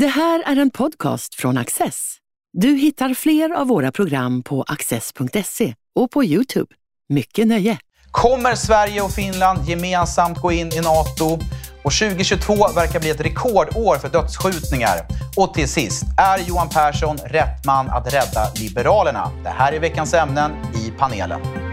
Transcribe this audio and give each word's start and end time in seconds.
Det 0.00 0.06
här 0.06 0.42
är 0.46 0.56
en 0.56 0.70
podcast 0.70 1.34
från 1.34 1.58
Access. 1.58 2.16
Du 2.52 2.68
hittar 2.68 3.14
fler 3.14 3.50
av 3.50 3.66
våra 3.66 3.92
program 3.92 4.42
på 4.42 4.62
access.se 4.62 5.74
och 5.94 6.10
på 6.10 6.24
Youtube. 6.24 6.74
Mycket 7.08 7.46
nöje! 7.46 7.78
Kommer 8.10 8.54
Sverige 8.54 9.02
och 9.02 9.10
Finland 9.10 9.68
gemensamt 9.68 10.38
gå 10.38 10.52
in 10.52 10.72
i 10.72 10.80
NATO? 10.80 11.38
Och 11.82 11.92
2022 11.92 12.54
verkar 12.54 13.00
bli 13.00 13.10
ett 13.10 13.20
rekordår 13.20 13.98
för 13.98 14.08
dödsskjutningar. 14.08 14.98
Och 15.36 15.54
till 15.54 15.68
sist, 15.68 16.04
är 16.18 16.38
Johan 16.38 16.68
Persson 16.68 17.16
rätt 17.16 17.64
man 17.64 17.88
att 17.88 18.14
rädda 18.14 18.52
Liberalerna? 18.54 19.30
Det 19.44 19.50
här 19.50 19.72
är 19.72 19.80
veckans 19.80 20.14
ämnen 20.14 20.50
i 20.74 20.90
panelen. 20.98 21.67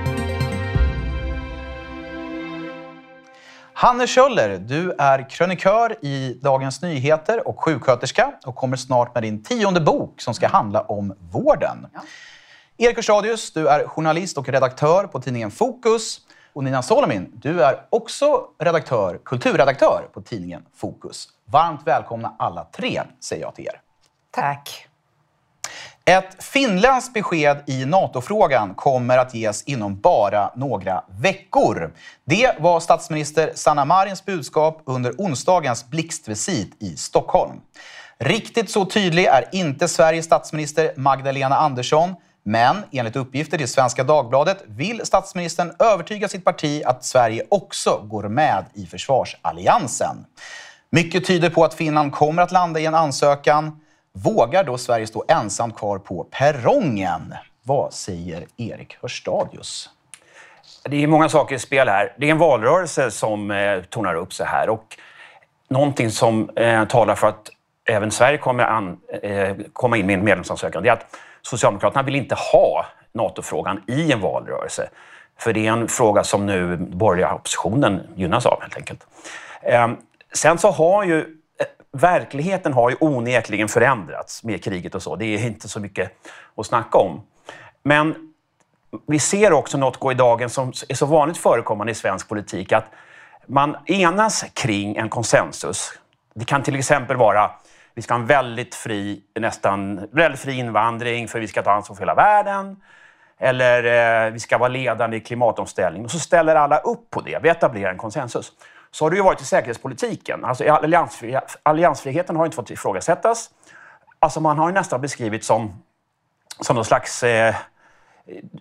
Hanne 3.78 4.07
Kjöller, 4.07 4.57
du 4.57 4.92
är 4.98 5.30
krönikör 5.30 5.96
i 6.02 6.39
Dagens 6.42 6.82
Nyheter 6.82 7.48
och 7.48 7.64
sjuksköterska 7.64 8.34
och 8.46 8.55
kommer 8.55 8.78
snart 8.78 9.14
med 9.14 9.24
din 9.24 9.44
tionde 9.44 9.82
bok 9.82 10.21
som 10.21 10.33
ska 10.33 10.47
handla 10.47 10.82
om 10.82 11.16
vården. 11.32 11.88
Ja. 11.93 12.00
Erik 12.78 12.96
Hörstadius, 12.96 13.54
du 13.54 13.68
är 13.68 13.88
journalist 13.88 14.38
och 14.38 14.50
redaktör 14.50 15.07
på 15.07 15.21
tidningen 15.21 15.52
Fokus. 15.52 16.21
Och 16.54 16.64
Nina 16.64 16.82
Solomin, 16.82 17.32
du 17.33 17.64
är 17.64 17.86
också 17.89 18.47
redaktör, 18.60 19.19
kulturredaktör 19.25 20.10
på 20.14 20.21
tidningen 20.21 20.66
Fokus. 20.75 21.28
Varmt 21.46 21.82
välkomna 21.86 22.36
alla 22.39 22.64
tre, 22.64 23.02
säger 23.19 23.42
jag 23.42 23.55
till 23.55 23.66
er. 23.66 23.82
Tack. 24.32 24.88
Ett 26.09 26.43
finländskt 26.43 27.14
besked 27.14 27.64
i 27.68 27.86
NATO-frågan 27.86 28.75
kommer 28.75 29.18
att 29.18 29.36
ges 29.36 29.63
inom 29.63 30.00
bara 30.00 30.51
några 30.55 31.04
veckor. 31.19 31.93
Det 32.25 32.59
var 32.59 32.80
statsminister 32.80 33.52
Sanna 33.55 33.86
Marins 33.86 34.25
budskap 34.25 34.81
under 34.86 35.13
onsdagens 35.17 35.89
blixtvisit 35.89 36.83
i 36.83 36.97
Stockholm. 36.97 37.61
Riktigt 38.19 38.69
så 38.69 38.86
tydlig 38.86 39.25
är 39.25 39.49
inte 39.52 39.88
Sveriges 39.88 40.25
statsminister 40.25 40.94
Magdalena 40.97 41.58
Andersson. 41.58 42.15
Men 42.43 42.77
enligt 42.91 43.15
uppgifter 43.15 43.58
till 43.58 43.67
Svenska 43.67 44.03
Dagbladet 44.03 44.63
vill 44.67 45.05
statsministern 45.05 45.73
övertyga 45.80 46.27
sitt 46.27 46.45
parti 46.45 46.83
att 46.85 47.05
Sverige 47.05 47.43
också 47.49 48.02
går 48.03 48.23
med 48.23 48.65
i 48.73 48.85
försvarsalliansen. 48.85 50.25
Mycket 50.89 51.25
tyder 51.25 51.49
på 51.49 51.63
att 51.63 51.73
Finland 51.73 52.11
kommer 52.11 52.41
att 52.41 52.52
landa 52.52 52.80
i 52.80 52.85
en 52.85 52.95
ansökan. 52.95 53.80
Vågar 54.23 54.63
då 54.63 54.77
Sverige 54.77 55.08
stå 55.08 55.23
ensamt 55.27 55.77
kvar 55.77 55.97
på 55.97 56.23
perrongen? 56.23 57.35
Vad 57.63 57.94
säger 57.94 58.45
Erik 58.58 58.97
Hörstadius? 59.02 59.89
Det 60.83 61.03
är 61.03 61.08
många 61.08 61.30
saker 61.30 61.55
i 61.55 61.59
spel 61.59 61.88
här. 61.88 62.13
Det 62.17 62.27
är 62.27 62.31
en 62.31 62.38
valrörelse 62.38 63.11
som 63.11 63.52
eh, 63.52 63.81
tornar 63.81 64.16
upp 64.16 64.33
sig 64.33 64.45
här 64.45 64.69
och 64.69 64.97
någonting 65.69 66.11
som 66.11 66.49
eh, 66.49 66.86
talar 66.86 67.16
för 67.16 67.27
att 67.27 67.49
även 67.89 68.11
Sverige 68.11 68.38
kommer 68.38 68.63
an, 68.63 68.97
eh, 69.23 69.55
komma 69.73 69.97
in 69.97 70.05
med 70.05 70.13
en 70.13 70.25
medlemsansökan. 70.25 70.83
Det 70.83 70.89
är 70.89 70.93
att 70.93 71.16
Socialdemokraterna 71.41 72.03
vill 72.03 72.16
inte 72.16 72.36
ha 72.36 72.86
NATO-frågan 73.13 73.83
i 73.88 74.11
en 74.11 74.21
valrörelse. 74.21 74.89
För 75.39 75.53
det 75.53 75.67
är 75.67 75.71
en 75.71 75.88
fråga 75.88 76.23
som 76.23 76.45
nu 76.45 76.77
borgerliga 76.77 77.33
oppositionen 77.33 78.02
gynnas 78.16 78.45
av 78.45 78.61
helt 78.61 78.77
enkelt. 78.77 79.08
Eh, 79.61 79.88
sen 80.33 80.58
så 80.58 80.71
har 80.71 81.03
ju 81.03 81.38
verkligheten 81.95 82.73
har 82.73 82.89
ju 82.89 82.95
onekligen 82.99 83.67
förändrats 83.67 84.43
med 84.43 84.63
kriget 84.63 84.95
och 84.95 85.03
så. 85.03 85.15
Det 85.15 85.25
är 85.25 85.45
inte 85.45 85.67
så 85.67 85.79
mycket 85.79 86.11
att 86.55 86.65
snacka 86.65 86.97
om. 86.97 87.21
Men 87.83 88.15
vi 89.07 89.19
ser 89.19 89.53
också 89.53 89.77
något 89.77 89.97
gå 89.97 90.11
i 90.11 90.15
dagen 90.15 90.49
som 90.49 90.73
är 90.89 90.95
så 90.95 91.05
vanligt 91.05 91.37
förekommande 91.37 91.91
i 91.91 91.95
svensk 91.95 92.29
politik, 92.29 92.71
att 92.71 92.85
man 93.47 93.75
enas 93.85 94.45
kring 94.53 94.95
en 94.95 95.09
konsensus. 95.09 95.99
Det 96.33 96.45
kan 96.45 96.63
till 96.63 96.75
exempel 96.75 97.17
vara 97.17 97.52
vi 97.95 98.02
ska 98.02 98.13
ha 98.13 98.21
en 98.21 98.25
väldigt 98.25 98.75
fri, 98.75 99.21
nästan 99.39 100.07
väldigt 100.11 100.41
fri 100.41 100.53
invandring 100.53 101.27
för 101.27 101.39
vi 101.39 101.47
ska 101.47 101.61
ta 101.61 101.71
ansvar 101.71 101.95
för 101.95 102.02
hela 102.02 102.15
världen. 102.15 102.81
Eller 103.39 104.25
eh, 104.25 104.31
vi 104.31 104.39
ska 104.39 104.57
vara 104.57 104.69
ledande 104.69 105.17
i 105.17 105.19
klimatomställning. 105.19 106.05
Och 106.05 106.11
så 106.11 106.20
ställer 106.20 106.55
alla 106.55 106.77
upp 106.77 107.09
på 107.09 107.21
det. 107.21 107.39
Vi 107.43 107.49
etablerar 107.49 107.91
en 107.91 107.97
konsensus 107.97 108.52
så 108.95 109.06
har 109.06 109.10
det 109.10 109.16
ju 109.16 109.23
varit 109.23 109.42
i 109.42 109.45
säkerhetspolitiken. 109.45 110.45
Alltså, 110.45 110.70
alliansfri 110.70 111.39
alliansfriheten 111.64 112.36
har 112.36 112.45
inte 112.45 112.56
fått 112.56 112.70
ifrågasättas. 112.70 113.50
Alltså, 114.20 114.39
man 114.39 114.58
har 114.58 114.67
ju 114.70 114.73
nästan 114.73 115.02
beskrivit 115.02 115.44
som, 115.44 115.83
som 116.60 116.76
någon 116.76 116.86
slags 116.86 117.23
eh, 117.23 117.56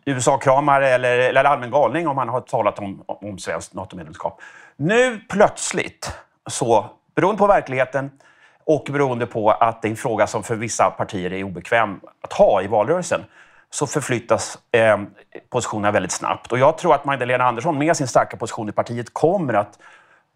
USA-kramare 0.04 0.88
eller, 0.88 1.18
eller 1.18 1.44
allmän 1.44 1.70
galning 1.70 2.08
om 2.08 2.16
man 2.16 2.28
har 2.28 2.40
talat 2.40 2.78
om, 2.78 3.04
om 3.06 3.38
svenskt 3.38 3.74
NATO-medlemskap. 3.74 4.40
Nu 4.76 5.20
plötsligt, 5.28 6.12
så, 6.50 6.86
beroende 7.14 7.38
på 7.38 7.46
verkligheten 7.46 8.10
och 8.64 8.84
beroende 8.90 9.26
på 9.26 9.50
att 9.50 9.82
det 9.82 9.88
är 9.88 9.90
en 9.90 9.96
fråga 9.96 10.26
som 10.26 10.42
för 10.42 10.56
vissa 10.56 10.90
partier 10.90 11.32
är 11.32 11.44
obekväm 11.44 12.00
att 12.20 12.32
ha 12.32 12.62
i 12.62 12.66
valrörelsen, 12.66 13.20
så 13.70 13.86
förflyttas 13.86 14.58
eh, 14.72 14.98
positionerna 15.50 15.90
väldigt 15.90 16.12
snabbt. 16.12 16.52
Och 16.52 16.58
jag 16.58 16.78
tror 16.78 16.94
att 16.94 17.04
Magdalena 17.04 17.44
Andersson 17.44 17.78
med 17.78 17.96
sin 17.96 18.08
starka 18.08 18.36
position 18.36 18.68
i 18.68 18.72
partiet 18.72 19.14
kommer 19.14 19.54
att 19.54 19.78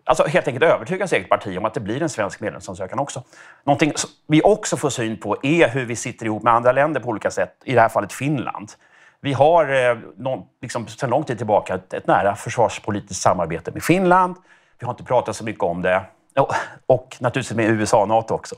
Alltså 0.09 0.27
helt 0.27 0.49
enkelt 0.49 0.65
övertyga 0.65 1.07
sitt 1.07 1.17
eget 1.17 1.29
parti 1.29 1.59
om 1.59 1.65
att 1.65 1.75
det 1.75 1.81
blir 1.81 2.03
en 2.03 2.09
svensk 2.09 2.41
medlemsansökan 2.41 2.99
också. 2.99 3.23
Någonting 3.65 3.93
vi 4.27 4.43
också 4.43 4.77
får 4.77 4.91
syn 4.91 5.17
på 5.17 5.37
är 5.43 5.69
hur 5.69 5.85
vi 5.85 5.97
sitter 5.97 6.27
ihop 6.27 6.43
med 6.43 6.53
andra 6.53 6.73
länder 6.73 7.01
på 7.01 7.09
olika 7.09 7.31
sätt, 7.31 7.55
i 7.65 7.75
det 7.75 7.81
här 7.81 7.89
fallet 7.89 8.13
Finland. 8.13 8.73
Vi 9.21 9.33
har 9.33 9.91
eh, 9.91 9.99
någon, 10.17 10.43
liksom, 10.63 10.89
sedan 10.89 11.11
lång 11.11 11.25
tid 11.25 11.39
tillbaka 11.39 11.75
ett, 11.75 11.95
ett, 11.95 12.07
nära 12.07 12.37
försvarspolitiskt 12.37 13.23
samarbete 13.23 13.71
med 13.71 13.83
Finland. 13.83 14.37
Vi 14.79 14.87
har 14.87 14.93
inte 14.93 15.05
pratat 15.05 15.37
så 15.37 15.45
mycket 15.45 15.63
om 15.63 15.83
det. 15.83 16.05
Och, 16.37 16.53
och 16.87 17.17
naturligtvis 17.21 17.57
med 17.57 17.71
USA 17.71 18.03
och 18.03 18.09
NATO 18.09 18.35
också. 18.35 18.55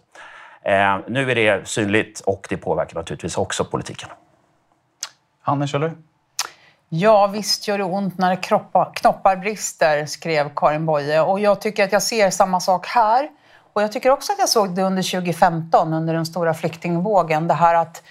Eh, 0.63 0.99
nu 1.09 1.31
är 1.31 1.35
det 1.35 1.69
synligt 1.69 2.21
och 2.21 2.47
det 2.49 2.57
påverkar 2.57 2.95
naturligtvis 2.95 3.39
också 3.39 3.65
politiken. 3.65 4.09
Hanne 5.41 5.67
Kjöller? 5.67 5.93
Ja, 6.93 7.27
visst 7.27 7.69
gör 7.69 7.79
det 7.79 7.85
ont 7.85 8.19
när 8.19 8.43
kroppar, 8.43 8.91
knoppar 8.95 9.37
brister, 9.37 10.07
skrev 10.07 10.51
Karin 10.57 10.87
Boye. 10.87 11.21
Och 11.21 11.41
jag 11.41 11.61
tycker 11.61 11.85
att 11.85 11.93
jag 11.93 12.03
ser 12.03 12.31
samma 12.31 12.61
sak 12.61 12.87
här. 12.87 13.29
Och 13.73 13.83
jag 13.83 13.93
tycker 13.93 14.11
också 14.11 14.33
att 14.33 14.39
jag 14.39 14.49
såg 14.49 14.75
det 14.75 14.83
under 14.83 15.03
2015, 15.03 15.93
under 15.93 16.15
den 16.15 16.27
stora 16.27 16.55
flyktingvågen. 16.55 17.49
Det 17.49 17.55
här 17.55 17.75
att 17.75 18.03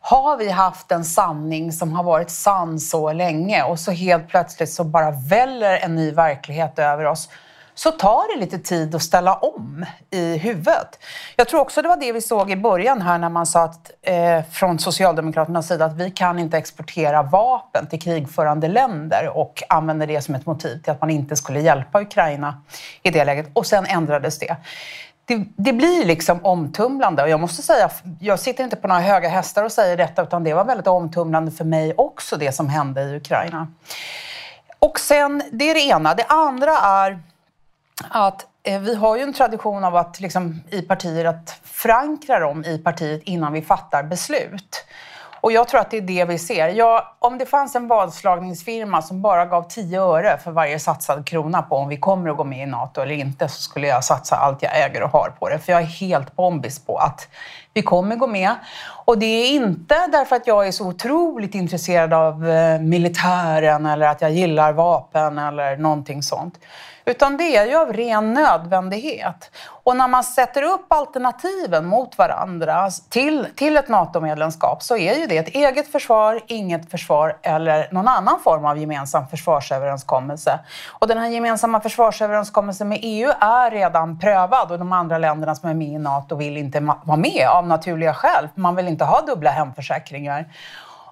har 0.00 0.36
vi 0.36 0.50
haft 0.50 0.92
en 0.92 1.04
sanning 1.04 1.72
som 1.72 1.92
har 1.92 2.02
varit 2.02 2.30
sann 2.30 2.80
så 2.80 3.12
länge 3.12 3.62
och 3.62 3.78
så 3.78 3.90
helt 3.90 4.28
plötsligt 4.28 4.72
så 4.72 4.84
bara 4.84 5.10
väller 5.10 5.76
en 5.76 5.94
ny 5.94 6.10
verklighet 6.10 6.78
över 6.78 7.04
oss 7.04 7.28
så 7.74 7.90
tar 7.90 8.34
det 8.34 8.40
lite 8.40 8.58
tid 8.58 8.94
att 8.94 9.02
ställa 9.02 9.34
om 9.34 9.86
i 10.10 10.36
huvudet. 10.36 10.98
Jag 11.36 11.48
tror 11.48 11.60
också 11.60 11.82
det 11.82 11.88
var 11.88 11.96
det 11.96 12.12
vi 12.12 12.20
såg 12.20 12.50
i 12.50 12.56
början 12.56 13.02
här 13.02 13.18
när 13.18 13.28
man 13.28 13.46
sa 13.46 13.62
att, 13.62 13.90
eh, 14.02 14.42
från 14.52 14.78
Socialdemokraternas 14.78 15.68
sida 15.68 15.84
att 15.84 15.96
vi 15.96 16.10
kan 16.10 16.38
inte 16.38 16.58
exportera 16.58 17.22
vapen 17.22 17.86
till 17.86 18.00
krigförande 18.00 18.68
länder 18.68 19.28
och 19.36 19.62
använder 19.68 20.06
det 20.06 20.22
som 20.22 20.34
ett 20.34 20.46
motiv 20.46 20.82
till 20.82 20.92
att 20.92 21.00
man 21.00 21.10
inte 21.10 21.36
skulle 21.36 21.60
hjälpa 21.60 22.00
Ukraina 22.00 22.62
i 23.02 23.10
det 23.10 23.24
läget. 23.24 23.50
Och 23.52 23.66
sen 23.66 23.86
ändrades 23.86 24.38
det. 24.38 24.56
Det, 25.24 25.44
det, 25.56 25.72
blir 25.72 26.04
liksom 26.04 26.44
omtumlande 26.44 27.22
och 27.22 27.28
jag 27.28 27.40
måste 27.40 27.62
säga, 27.62 27.90
jag 28.20 28.38
sitter 28.40 28.64
inte 28.64 28.76
på 28.76 28.88
några 28.88 29.00
höga 29.00 29.28
hästar 29.28 29.64
och 29.64 29.72
säger 29.72 29.96
detta 29.96 30.22
utan 30.22 30.44
det 30.44 30.54
var 30.54 30.64
väldigt 30.64 30.86
omtumlande 30.86 31.50
för 31.50 31.64
mig 31.64 31.94
också 31.96 32.36
det 32.36 32.52
som 32.52 32.68
hände 32.68 33.02
i 33.02 33.16
Ukraina. 33.16 33.68
Och 34.78 35.00
sen, 35.00 35.42
det 35.52 35.70
är 35.70 35.74
det 35.74 35.80
ena. 35.80 36.14
Det 36.14 36.24
andra 36.24 36.78
är 36.78 37.18
att 38.08 38.46
eh, 38.62 38.80
vi 38.80 38.94
har 38.94 39.16
ju 39.16 39.22
en 39.22 39.32
tradition 39.32 39.84
av 39.84 39.96
att 39.96 40.20
liksom, 40.20 40.60
i 40.70 40.82
partier 40.82 41.24
att 41.24 41.60
förankra 41.62 42.38
dem 42.38 42.64
i 42.64 42.78
partiet 42.78 43.22
innan 43.24 43.52
vi 43.52 43.62
fattar 43.62 44.02
beslut. 44.02 44.84
Och 45.42 45.52
jag 45.52 45.68
tror 45.68 45.80
att 45.80 45.90
det 45.90 45.96
är 45.96 46.00
det 46.00 46.24
vi 46.24 46.38
ser. 46.38 46.68
Ja, 46.68 47.16
om 47.18 47.38
det 47.38 47.46
fanns 47.46 47.74
en 47.74 47.88
vadslagningsfirma 47.88 49.02
som 49.02 49.22
bara 49.22 49.46
gav 49.46 49.62
10 49.68 50.00
öre 50.00 50.38
för 50.38 50.50
varje 50.50 50.78
satsad 50.78 51.26
krona 51.26 51.62
på 51.62 51.76
om 51.76 51.88
vi 51.88 51.96
kommer 51.96 52.30
att 52.30 52.36
gå 52.36 52.44
med 52.44 52.68
i 52.68 52.70
NATO 52.70 53.00
eller 53.00 53.14
inte 53.14 53.48
så 53.48 53.62
skulle 53.62 53.86
jag 53.86 54.04
satsa 54.04 54.36
allt 54.36 54.62
jag 54.62 54.84
äger 54.84 55.02
och 55.02 55.10
har 55.10 55.32
på 55.38 55.48
det. 55.48 55.58
För 55.58 55.72
jag 55.72 55.82
är 55.82 55.86
helt 55.86 56.36
bombis 56.36 56.86
på 56.86 56.96
att 56.96 57.28
vi 57.74 57.82
kommer 57.82 58.16
gå 58.16 58.26
med. 58.26 58.54
Och 59.04 59.18
det 59.18 59.26
är 59.26 59.50
inte 59.50 60.06
därför 60.12 60.36
att 60.36 60.46
jag 60.46 60.66
är 60.66 60.72
så 60.72 60.86
otroligt 60.86 61.54
intresserad 61.54 62.12
av 62.12 62.48
eh, 62.48 62.80
militären 62.80 63.86
eller 63.86 64.06
att 64.06 64.20
jag 64.20 64.30
gillar 64.30 64.72
vapen 64.72 65.38
eller 65.38 65.76
någonting 65.76 66.22
sånt. 66.22 66.58
Utan 67.04 67.36
det 67.36 67.56
är 67.56 67.66
ju 67.66 67.76
av 67.76 67.92
ren 67.92 68.32
nödvändighet. 68.32 69.50
Och 69.66 69.96
när 69.96 70.08
man 70.08 70.24
sätter 70.24 70.62
upp 70.62 70.86
alternativen 70.88 71.86
mot 71.86 72.18
varandra 72.18 72.90
till, 73.08 73.46
till 73.56 73.76
ett 73.76 73.88
NATO-medlemskap 73.88 74.82
så 74.82 74.96
är 74.96 75.14
ju 75.14 75.26
det 75.26 75.38
ett 75.38 75.48
eget 75.48 75.92
försvar, 75.92 76.40
inget 76.46 76.90
försvar 76.90 77.38
eller 77.42 77.88
någon 77.92 78.08
annan 78.08 78.40
form 78.40 78.64
av 78.64 78.78
gemensam 78.78 79.26
försvarsöverenskommelse. 79.26 80.58
Och 80.88 81.08
den 81.08 81.18
här 81.18 81.28
gemensamma 81.28 81.80
försvarsöverenskommelsen 81.80 82.88
med 82.88 82.98
EU 83.02 83.30
är 83.40 83.70
redan 83.70 84.18
prövad 84.18 84.72
och 84.72 84.78
de 84.78 84.92
andra 84.92 85.18
länderna 85.18 85.54
som 85.54 85.70
är 85.70 85.74
med 85.74 85.88
i 85.88 85.98
NATO 85.98 86.36
vill 86.36 86.56
inte 86.56 86.80
vara 86.80 87.16
med 87.16 87.48
av 87.48 87.66
naturliga 87.66 88.14
skäl. 88.14 88.48
Man 88.54 88.76
vill 88.76 88.88
inte 88.88 89.04
ha 89.04 89.20
dubbla 89.20 89.50
hemförsäkringar. 89.50 90.48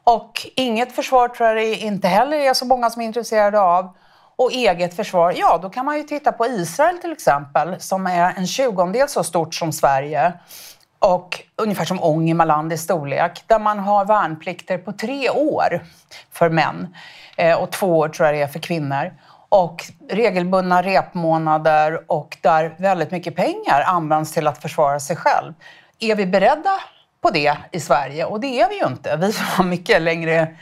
Och 0.05 0.47
inget 0.57 0.93
försvar 0.93 1.29
tror 1.29 1.49
jag 1.49 1.57
det 1.57 1.75
inte 1.75 2.09
heller 2.09 2.37
är 2.37 2.55
så 2.55 2.65
många 2.65 2.91
som 2.91 3.03
är 3.03 3.07
intresserade 3.07 3.61
av. 3.61 3.95
Och 4.41 4.53
eget 4.53 4.95
försvar, 4.95 5.35
ja 5.37 5.59
då 5.63 5.71
kan 5.71 5.85
man 5.85 5.97
ju 5.97 6.03
titta 6.03 6.33
på 6.33 6.47
Israel 6.47 6.99
till 6.99 7.13
exempel 7.13 7.81
som 7.81 8.07
är 8.07 8.35
en 8.37 8.47
tjugondel 8.47 9.09
så 9.09 9.25
stort 9.25 9.55
som 9.55 9.73
Sverige 9.73 10.33
och 10.99 11.41
ungefär 11.57 11.85
som 11.85 12.03
Ångermanland 12.03 12.73
i 12.73 12.79
storlek, 12.79 13.45
där 13.47 13.59
man 13.59 13.79
har 13.79 14.05
värnplikter 14.05 14.79
på 14.79 14.93
tre 14.93 15.31
år 15.31 15.85
för 16.31 16.51
män 16.51 16.95
eh, 17.37 17.63
och 17.63 17.73
två 17.73 17.99
år 17.99 18.09
tror 18.09 18.27
jag 18.27 18.35
det 18.35 18.43
är 18.43 18.49
för 18.49 18.59
kvinnor. 18.59 19.13
Och 19.49 19.85
regelbundna 20.11 20.83
repmånader 20.83 22.05
och 22.07 22.39
där 22.41 22.75
väldigt 22.79 23.11
mycket 23.11 23.37
pengar 23.37 23.83
används 23.87 24.33
till 24.33 24.47
att 24.47 24.63
försvara 24.63 25.01
sig 25.01 25.17
själv. 25.17 25.53
Är 25.99 26.17
vi 26.17 26.27
beredda 26.27 26.81
på 27.21 27.31
det 27.31 27.57
i 27.73 27.81
Sverige? 27.81 28.25
Och 28.25 28.41
det 28.41 28.61
är 28.61 28.69
vi 28.69 28.81
ju 28.81 28.87
inte. 28.87 29.17
Vi 29.17 29.33
har 29.57 29.65
mycket 29.65 30.03
längre 30.03 30.57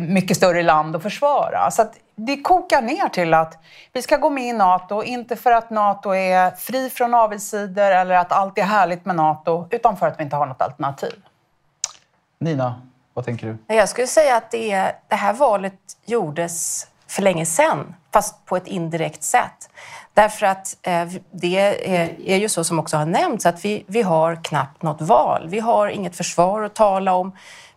mycket 0.00 0.36
större 0.36 0.62
land 0.62 0.96
att 0.96 1.02
försvara. 1.02 1.70
Så 1.70 1.82
att 1.82 1.94
det 2.14 2.42
kokar 2.42 2.82
ner 2.82 3.08
till 3.08 3.34
att 3.34 3.58
vi 3.92 4.02
ska 4.02 4.16
gå 4.16 4.30
med 4.30 4.44
i 4.44 4.52
Nato, 4.52 5.02
inte 5.02 5.36
för 5.36 5.52
att 5.52 5.70
Nato 5.70 6.14
är 6.14 6.50
fri 6.50 6.90
från 6.90 7.14
avigsidor 7.14 7.90
eller 7.90 8.14
att 8.14 8.32
allt 8.32 8.58
är 8.58 8.62
härligt 8.62 9.04
med 9.04 9.16
Nato, 9.16 9.68
utan 9.70 9.96
för 9.96 10.06
att 10.06 10.18
vi 10.18 10.24
inte 10.24 10.36
har 10.36 10.46
något 10.46 10.62
alternativ. 10.62 11.22
Nina, 12.38 12.82
vad 13.14 13.24
tänker 13.24 13.58
du? 13.66 13.74
Jag 13.74 13.88
skulle 13.88 14.06
säga 14.06 14.36
att 14.36 14.50
det, 14.50 14.92
det 15.08 15.16
här 15.16 15.32
valet 15.32 15.78
gjordes 16.06 16.86
för 17.06 17.22
länge 17.22 17.46
sedan, 17.46 17.94
fast 18.12 18.46
på 18.46 18.56
ett 18.56 18.66
indirekt 18.66 19.22
sätt. 19.22 19.70
Därför 20.14 20.46
att 20.46 20.76
eh, 20.82 21.08
det 21.30 21.58
är, 21.58 22.20
är, 22.20 22.36
ju 22.36 22.48
så 22.48 22.64
som 22.64 22.78
också 22.78 22.96
har 22.96 23.06
nämnts 23.06 23.46
att 23.46 23.64
vi, 23.64 23.84
vi 23.86 24.02
har 24.02 24.44
knappt 24.44 24.82
något 24.82 25.00
val. 25.00 25.48
Vi 25.48 25.60
har 25.60 25.88
inget 25.88 26.16
försvar 26.16 26.62
att 26.62 26.74
tala 26.74 27.14
om. 27.14 27.32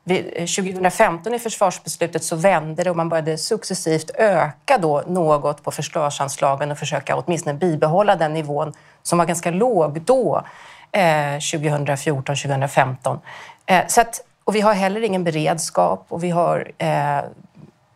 2015 0.08 1.34
eh, 1.34 1.36
i 1.36 1.40
försvarsbeslutet 1.40 2.24
så 2.24 2.36
vände 2.36 2.84
det 2.84 2.90
och 2.90 2.96
man 2.96 3.10
började 3.10 3.38
successivt 3.38 4.12
öka 4.16 4.78
då 4.78 5.04
något 5.08 5.64
på 5.64 5.72
försvarsanslagen 5.72 6.72
och 6.72 6.78
försöka 6.78 7.16
åtminstone 7.16 7.54
bibehålla 7.54 8.16
den 8.16 8.34
nivån 8.34 8.74
som 9.04 9.18
var 9.18 9.26
ganska 9.26 9.52
låg 9.52 10.02
då, 10.02 10.44
eh, 10.92 11.40
2014, 11.40 12.36
2015. 12.36 13.20
Eh, 13.66 13.88
så 13.88 14.02
att, 14.02 14.22
och 14.44 14.56
vi 14.56 14.62
har 14.62 14.74
heller 14.74 15.02
ingen 15.02 15.24
beredskap 15.24 16.06
och 16.10 16.24
vi 16.24 16.30
har 16.30 16.72
eh, 16.78 17.22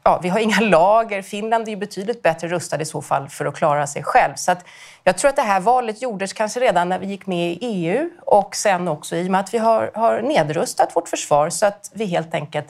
ja, 0.09 0.19
vi 0.23 0.29
har 0.29 0.39
inga 0.39 0.59
lager. 0.61 1.21
Finland 1.21 1.67
är 1.67 1.71
ju 1.71 1.77
betydligt 1.77 2.21
bättre 2.21 2.47
rustad 2.47 2.81
i 2.81 2.85
så 2.85 3.01
fall 3.01 3.29
för 3.29 3.45
att 3.45 3.55
klara 3.55 3.87
sig 3.87 4.03
själv. 4.03 4.33
Så 4.35 4.51
att 4.51 4.65
jag 5.03 5.17
tror 5.17 5.29
att 5.29 5.35
det 5.35 5.41
här 5.41 5.59
valet 5.59 6.01
gjordes 6.01 6.33
kanske 6.33 6.59
redan 6.59 6.89
när 6.89 6.99
vi 6.99 7.05
gick 7.05 7.27
med 7.27 7.51
i 7.51 7.57
EU 7.61 8.09
och 8.25 8.55
sen 8.55 8.87
också 8.87 9.15
i 9.15 9.27
och 9.27 9.31
med 9.31 9.39
att 9.39 9.53
vi 9.53 9.57
har, 9.57 9.91
har 9.93 10.21
nedrustat 10.21 10.95
vårt 10.95 11.09
försvar 11.09 11.49
så 11.49 11.65
att 11.65 11.91
vi 11.93 12.05
helt 12.05 12.33
enkelt 12.33 12.67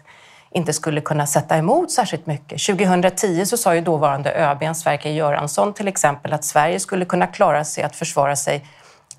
inte 0.52 0.74
skulle 0.74 1.02
kunna 1.02 1.28
sätta 1.28 1.58
emot 1.58 1.92
särskilt 1.92 2.26
mycket. 2.26 2.66
2010 2.66 3.46
så 3.46 3.58
sa 3.58 3.76
ju 3.76 3.82
dåvarande 3.82 4.32
ÖB 4.32 4.76
Sverker 4.76 5.10
Göransson 5.10 5.74
till 5.74 5.88
exempel 5.88 6.34
att 6.34 6.44
Sverige 6.44 6.80
skulle 6.80 7.06
kunna 7.06 7.28
klara 7.28 7.64
sig 7.66 7.84
att 7.84 7.96
försvara 7.96 8.36
sig 8.36 8.66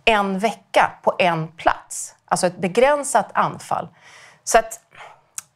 en 0.04 0.38
vecka 0.38 0.90
på 1.02 1.14
en 1.18 1.48
plats. 1.48 2.14
Alltså 2.24 2.46
ett 2.46 2.56
begränsat 2.56 3.30
anfall. 3.32 3.88
Så 4.44 4.58
att 4.58 4.80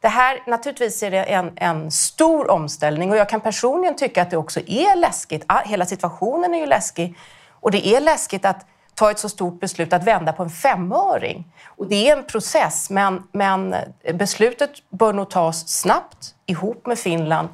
det 0.05 0.09
här, 0.09 0.43
naturligtvis 0.47 1.03
är 1.03 1.11
det 1.11 1.23
en, 1.23 1.51
en 1.55 1.91
stor 1.91 2.51
omställning 2.51 3.11
och 3.11 3.17
jag 3.17 3.29
kan 3.29 3.41
personligen 3.41 3.95
tycka 3.95 4.21
att 4.21 4.29
det 4.29 4.37
också 4.37 4.59
är 4.59 4.95
läskigt. 4.95 5.43
Ah, 5.47 5.61
hela 5.65 5.85
situationen 5.85 6.53
är 6.53 6.59
ju 6.59 6.65
läskig 6.65 7.17
och 7.49 7.71
det 7.71 7.87
är 7.87 8.01
läskigt 8.01 8.45
att 8.45 8.65
ta 8.95 9.11
ett 9.11 9.19
så 9.19 9.29
stort 9.29 9.59
beslut 9.59 9.93
att 9.93 10.03
vända 10.03 10.33
på 10.33 10.43
en 10.43 10.49
femöring. 10.49 11.53
Och 11.65 11.87
det 11.87 12.09
är 12.09 12.17
en 12.17 12.23
process, 12.23 12.89
men, 12.89 13.23
men 13.31 13.75
beslutet 14.13 14.71
bör 14.89 15.13
nog 15.13 15.29
tas 15.29 15.67
snabbt 15.67 16.35
ihop 16.45 16.85
med 16.85 16.99
Finland. 16.99 17.49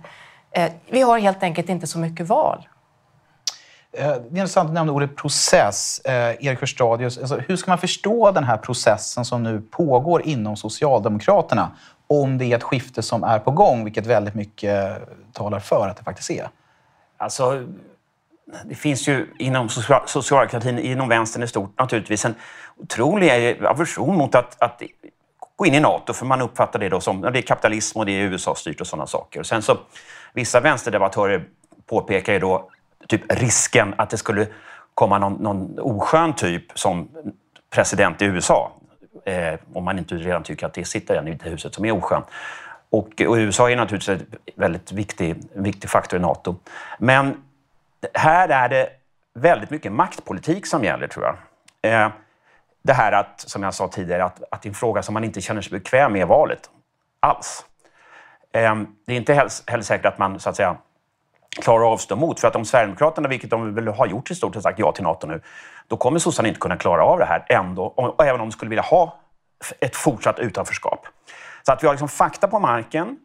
Eh, 0.52 0.72
vi 0.90 1.02
har 1.02 1.20
helt 1.20 1.44
enkelt 1.44 1.70
inte 1.70 1.88
så 1.88 2.00
mycket 2.00 2.28
val. 2.28 2.68
Eh, 3.94 4.08
det 4.08 4.14
är 4.14 4.28
intressant 4.30 4.68
att 4.68 4.74
nämna 4.74 4.94
ordet 4.94 5.16
process. 5.16 6.00
Eh, 6.00 6.14
Erik 6.14 6.60
Hörstadius, 6.60 7.18
alltså, 7.18 7.38
hur 7.38 7.56
ska 7.56 7.72
man 7.72 7.78
förstå 7.78 8.32
den 8.32 8.44
här 8.44 8.58
processen 8.58 9.26
som 9.26 9.44
nu 9.44 9.62
pågår 9.62 10.22
inom 10.22 10.58
Socialdemokraterna 10.58 11.72
om 12.12 12.38
det 12.38 12.46
är 12.46 12.56
ett 12.56 12.64
skifte 12.64 13.02
som 13.02 13.24
är 13.24 13.40
på 13.40 13.52
gång, 13.52 13.84
vilket 13.84 14.06
väldigt 14.06 14.36
mycket 14.36 15.02
talar 15.34 15.60
för 15.60 15.88
att 15.88 15.98
det 15.98 16.04
faktiskt 16.04 16.32
är? 16.32 16.50
Alltså, 17.18 17.68
det 18.66 18.76
finns 18.76 19.08
ju 19.08 19.28
inom 19.40 19.70
socialdemokratin, 20.06 20.80
inom 20.80 21.10
vänstern 21.10 21.44
i 21.44 21.48
stort 21.48 21.80
naturligtvis, 21.80 22.26
en 22.26 22.36
otrolig 22.78 23.58
aversion 23.66 24.18
mot 24.18 24.36
att, 24.36 24.62
att 24.62 24.82
gå 25.56 25.66
in 25.66 25.74
i 25.74 25.80
Nato, 25.80 26.14
för 26.14 26.26
man 26.26 26.42
uppfattar 26.42 26.80
det 26.80 26.90
då 26.90 27.00
som 27.00 27.22
det 27.22 27.40
är 27.40 27.42
kapitalism 27.42 28.00
och 28.00 28.06
det 28.06 28.12
är 28.12 28.22
USA-styrt 28.22 28.82
och 28.82 28.88
sådana 28.88 29.08
saker. 29.08 29.40
Och 29.40 29.46
sen 29.46 29.62
så, 29.62 29.78
vissa 30.34 30.60
vänsterdebattörer 30.60 31.46
påpekar 31.86 32.34
ju 32.34 32.40
då 32.40 32.70
typ 33.08 33.22
risken 33.34 33.94
att 33.98 34.10
det 34.10 34.18
skulle 34.18 34.48
komma 34.94 35.18
någon, 35.18 35.34
någon 35.34 35.80
oskön 35.80 36.34
typ 36.34 36.66
som 36.76 37.10
president 37.70 38.22
i 38.22 38.26
USA. 38.26 38.72
Eh, 39.26 39.60
om 39.74 39.84
man 39.84 39.98
inte 39.98 40.16
redan 40.16 40.44
tycker 40.44 40.66
att 40.66 40.74
det 40.74 40.86
sitter 40.86 41.16
en 41.16 41.28
i 41.28 41.34
det 41.34 41.50
huset 41.50 41.74
som 41.74 41.86
är 41.86 41.92
oskön. 41.92 42.24
Och, 42.90 43.22
och, 43.28 43.36
USA 43.36 43.70
är 43.70 43.76
naturligtvis 43.76 44.20
en 44.20 44.26
väldigt 44.56 44.92
viktig, 44.92 45.36
viktig 45.54 45.90
faktor 45.90 46.20
i 46.20 46.22
Nato. 46.22 46.56
Men 47.00 47.44
här 48.14 48.50
är 48.50 48.70
det 48.70 48.90
väldigt 49.34 49.70
mycket 49.70 49.92
maktpolitik 49.92 50.68
som 50.68 50.84
gäller, 50.84 51.08
tror 51.08 51.26
jag. 51.26 51.36
Eh, 51.92 52.12
det 52.82 52.94
här 52.94 53.12
att, 53.12 53.40
som 53.40 53.64
jag 53.64 53.74
sa 53.74 53.88
tidigare, 53.88 54.24
att, 54.24 54.44
att 54.52 54.62
det 54.62 54.68
är 54.68 54.70
en 54.70 54.76
fråga 54.76 55.04
som 55.04 55.14
man 55.14 55.24
inte 55.24 55.42
känner 55.42 55.62
sig 55.62 55.80
bekväm 55.80 56.14
med 56.14 56.22
i 56.22 56.26
valet. 56.26 56.70
Alls. 57.20 57.66
Eh, 58.52 58.76
det 59.06 59.14
är 59.14 59.18
inte 59.18 59.34
heller 59.34 59.82
säkert 59.82 60.06
att 60.06 60.18
man 60.18 60.40
så 60.40 60.50
att 60.50 60.56
säga 60.56 60.78
klara 61.60 61.88
av 61.88 61.94
att 61.94 62.02
stå 62.02 62.16
emot. 62.16 62.40
För 62.40 62.48
att 62.48 62.56
om 62.56 62.66
Sverigedemokraterna, 62.66 63.30
vilket 63.30 63.50
de 63.50 63.76
väl 63.76 63.88
har 63.88 64.08
gjort 64.08 64.32
i 64.32 64.36
stort 64.36 64.54
sett, 64.54 64.64
sagt 64.64 64.80
ja 64.80 64.92
till 64.92 65.04
Nato 65.04 65.28
nu, 65.28 65.42
då 65.88 65.98
kommer 65.98 66.20
sossarna 66.20 66.48
inte 66.48 66.60
kunna 66.60 66.78
klara 66.78 67.06
av 67.06 67.20
det 67.20 67.26
här 67.26 67.46
ändå, 67.50 67.84
och 67.84 68.26
även 68.26 68.42
om 68.42 68.50
de 68.50 68.52
skulle 68.52 68.70
vilja 68.70 68.84
ha 68.84 69.20
ett 69.80 69.96
fortsatt 69.96 70.40
utanförskap. 70.40 71.08
Så 71.66 71.72
att 71.72 71.84
vi 71.84 71.88
har 71.88 71.94
liksom 71.94 72.10
fakta 72.10 72.48
på 72.48 72.60
marken, 72.60 73.18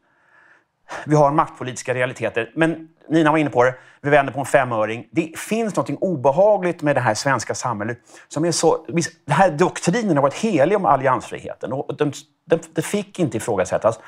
vi 1.04 1.16
har 1.16 1.30
maktpolitiska 1.30 1.94
realiteter, 1.94 2.52
men 2.54 2.88
Nina 3.08 3.30
var 3.30 3.38
inne 3.38 3.50
på 3.50 3.64
det, 3.64 3.74
vi 4.00 4.10
vänder 4.10 4.32
på 4.32 4.40
en 4.40 4.46
femöring. 4.46 5.08
Det 5.12 5.38
finns 5.38 5.76
något 5.76 5.90
obehagligt 5.90 6.82
med 6.82 6.96
det 6.96 7.00
här 7.00 7.14
svenska 7.14 7.54
samhället. 7.54 7.98
Som 8.28 8.44
är 8.44 8.52
så, 8.52 8.86
den 9.24 9.36
här 9.36 9.50
doktrinen 9.50 10.16
har 10.16 10.22
varit 10.22 10.34
helig 10.34 10.76
om 10.76 10.84
alliansfriheten 10.84 11.72
och 11.72 11.96
den, 11.96 12.12
den, 12.44 12.60
den 12.74 12.84
fick 12.84 13.18
inte 13.18 13.36
ifrågasättas. 13.36 13.98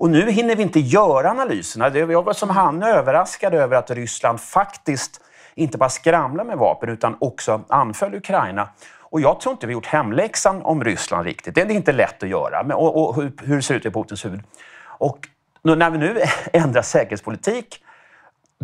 Och 0.00 0.10
nu 0.10 0.30
hinner 0.30 0.56
vi 0.56 0.62
inte 0.62 0.80
göra 0.80 1.30
analyserna. 1.30 1.88
Jag 1.88 2.22
var 2.22 2.32
som 2.32 2.50
han 2.50 2.82
överraskad 2.82 3.54
över 3.54 3.76
att 3.76 3.90
Ryssland 3.90 4.40
faktiskt 4.40 5.20
inte 5.54 5.78
bara 5.78 5.88
skramlar 5.88 6.44
med 6.44 6.58
vapen 6.58 6.88
utan 6.88 7.16
också 7.20 7.64
anföll 7.68 8.14
Ukraina. 8.14 8.68
Och 8.98 9.20
jag 9.20 9.40
tror 9.40 9.52
inte 9.52 9.66
vi 9.66 9.72
gjort 9.72 9.86
hemläxan 9.86 10.62
om 10.62 10.84
Ryssland 10.84 11.26
riktigt. 11.26 11.54
Det 11.54 11.60
är 11.60 11.70
inte 11.70 11.92
lätt 11.92 12.22
att 12.22 12.28
göra. 12.28 12.62
Men, 12.62 12.76
och, 12.76 13.08
och 13.08 13.16
hur 13.16 13.56
det 13.56 13.62
ser 13.62 13.74
ut 13.74 13.86
i 13.86 13.90
Putins 13.90 14.24
huvud. 14.24 14.40
Och 14.82 15.18
när 15.62 15.90
vi 15.90 15.98
nu 15.98 16.22
ändrar 16.52 16.82
säkerhetspolitik 16.82 17.84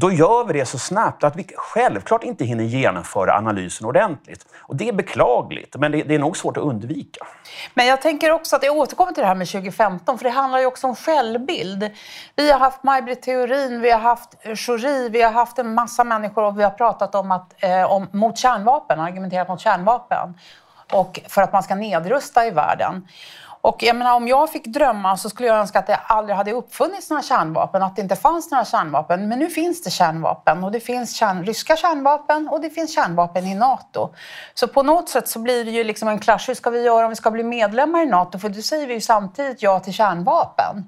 då 0.00 0.12
gör 0.12 0.44
vi 0.44 0.52
det 0.52 0.66
så 0.66 0.78
snabbt 0.78 1.24
att 1.24 1.36
vi 1.36 1.46
självklart 1.56 2.24
inte 2.24 2.44
hinner 2.44 2.64
genomföra 2.64 3.36
analysen 3.36 3.86
ordentligt. 3.86 4.46
Och 4.58 4.76
Det 4.76 4.88
är 4.88 4.92
beklagligt, 4.92 5.76
men 5.76 5.92
det, 5.92 6.02
det 6.02 6.14
är 6.14 6.18
nog 6.18 6.36
svårt 6.36 6.56
att 6.56 6.62
undvika. 6.62 7.26
Men 7.74 7.86
jag 7.86 8.02
tänker 8.02 8.30
också 8.30 8.56
att 8.56 8.64
jag 8.64 8.76
återkommer 8.76 9.12
till 9.12 9.20
det 9.20 9.26
här 9.26 9.34
med 9.34 9.48
2015, 9.48 10.18
för 10.18 10.24
det 10.24 10.30
handlar 10.30 10.58
ju 10.58 10.66
också 10.66 10.86
om 10.86 10.96
självbild. 10.96 11.90
Vi 12.36 12.50
har 12.50 12.58
haft 12.58 12.82
Maj 12.82 13.02
Britt 13.02 13.22
Theorin, 13.22 13.80
vi 13.80 13.90
har 13.90 14.00
haft 14.00 14.34
Schori, 14.54 15.08
vi 15.08 15.22
har 15.22 15.32
haft 15.32 15.58
en 15.58 15.74
massa 15.74 16.04
människor 16.04 16.44
och 16.44 16.58
vi 16.58 16.62
har 16.62 16.70
pratat 16.70 17.14
om 17.14 17.30
att, 17.30 17.54
eh, 17.58 17.92
om, 17.92 18.08
mot 18.12 18.38
kärnvapen, 18.38 19.00
argumenterat 19.00 19.48
mot 19.48 19.60
kärnvapen 19.60 20.34
och 20.92 21.20
för 21.28 21.42
att 21.42 21.52
man 21.52 21.62
ska 21.62 21.74
nedrusta 21.74 22.46
i 22.46 22.50
världen. 22.50 23.08
Och 23.66 23.82
jag 23.82 23.96
menar, 23.96 24.14
om 24.14 24.28
jag 24.28 24.52
fick 24.52 24.66
drömma 24.66 25.16
så 25.16 25.30
skulle 25.30 25.48
jag 25.48 25.58
önska 25.58 25.78
att 25.78 25.86
det 25.86 25.96
aldrig 25.96 26.36
hade 26.36 26.52
uppfunnits 26.52 27.10
några 27.10 27.22
kärnvapen, 27.22 27.82
att 27.82 27.96
det 27.96 28.02
inte 28.02 28.16
fanns 28.16 28.50
några 28.50 28.64
kärnvapen. 28.64 29.28
Men 29.28 29.38
nu 29.38 29.48
finns 29.48 29.82
det 29.82 29.90
kärnvapen 29.90 30.64
och 30.64 30.72
det 30.72 30.80
finns 30.80 31.16
kärn, 31.16 31.44
ryska 31.44 31.76
kärnvapen 31.76 32.48
och 32.48 32.60
det 32.60 32.70
finns 32.70 32.94
kärnvapen 32.94 33.46
i 33.46 33.54
Nato. 33.54 34.14
Så 34.54 34.68
på 34.68 34.82
något 34.82 35.08
sätt 35.08 35.28
så 35.28 35.38
blir 35.38 35.64
det 35.64 35.70
ju 35.70 35.84
liksom 35.84 36.08
en 36.08 36.18
clash. 36.18 36.46
Hur 36.46 36.54
ska 36.54 36.70
vi 36.70 36.82
göra 36.82 37.04
om 37.04 37.10
vi 37.10 37.16
ska 37.16 37.30
bli 37.30 37.42
medlemmar 37.42 38.02
i 38.02 38.06
Nato? 38.06 38.38
För 38.38 38.48
då 38.48 38.62
säger 38.62 38.86
vi 38.86 38.94
ju 38.94 39.00
samtidigt 39.00 39.62
ja 39.62 39.80
till 39.80 39.92
kärnvapen. 39.92 40.84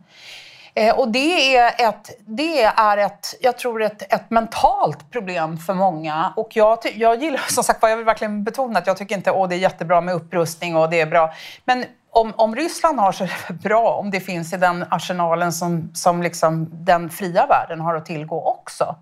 Eh, 0.75 0.99
och 0.99 1.09
det 1.09 1.57
är 1.57 1.89
ett, 1.89 2.11
det 2.27 2.63
är 2.63 2.97
ett 2.97 3.35
jag 3.41 3.59
tror 3.59 3.83
ett, 3.83 4.13
ett 4.13 4.31
mentalt 4.31 5.11
problem 5.11 5.59
för 5.59 5.75
många. 5.75 6.33
Och 6.37 6.49
jag, 6.53 6.79
jag 6.95 7.23
gillar, 7.23 7.41
som 7.49 7.65
sagt 7.65 7.83
jag 7.83 7.97
vill 7.97 8.07
verkligen 8.07 8.45
betona 8.45 8.79
att 8.79 8.87
jag 8.87 8.97
tycker 8.97 9.17
inte 9.17 9.31
att 9.31 9.51
det 9.51 9.57
är 9.57 9.59
jättebra 9.59 10.01
med 10.01 10.15
upprustning 10.15 10.77
och 10.77 10.91
det 10.91 11.01
är 11.01 11.07
bra. 11.07 11.33
Men 11.65 11.85
om, 12.21 12.33
om 12.37 12.57
Ryssland 12.57 13.01
har 13.01 13.13
så 13.13 13.25
är 13.25 13.33
det 13.49 13.55
bra 13.55 13.95
om 13.95 14.11
det 14.11 14.21
finns 14.21 14.53
i 14.53 14.57
den 14.57 14.85
arsenalen 14.91 15.53
som, 15.53 15.91
som 15.95 16.23
liksom 16.23 16.69
den 16.73 17.11
fria 17.11 17.47
världen 17.47 17.81
har 17.81 17.95
att 17.95 18.07
tillgå 18.07 18.45
också. 18.45 18.97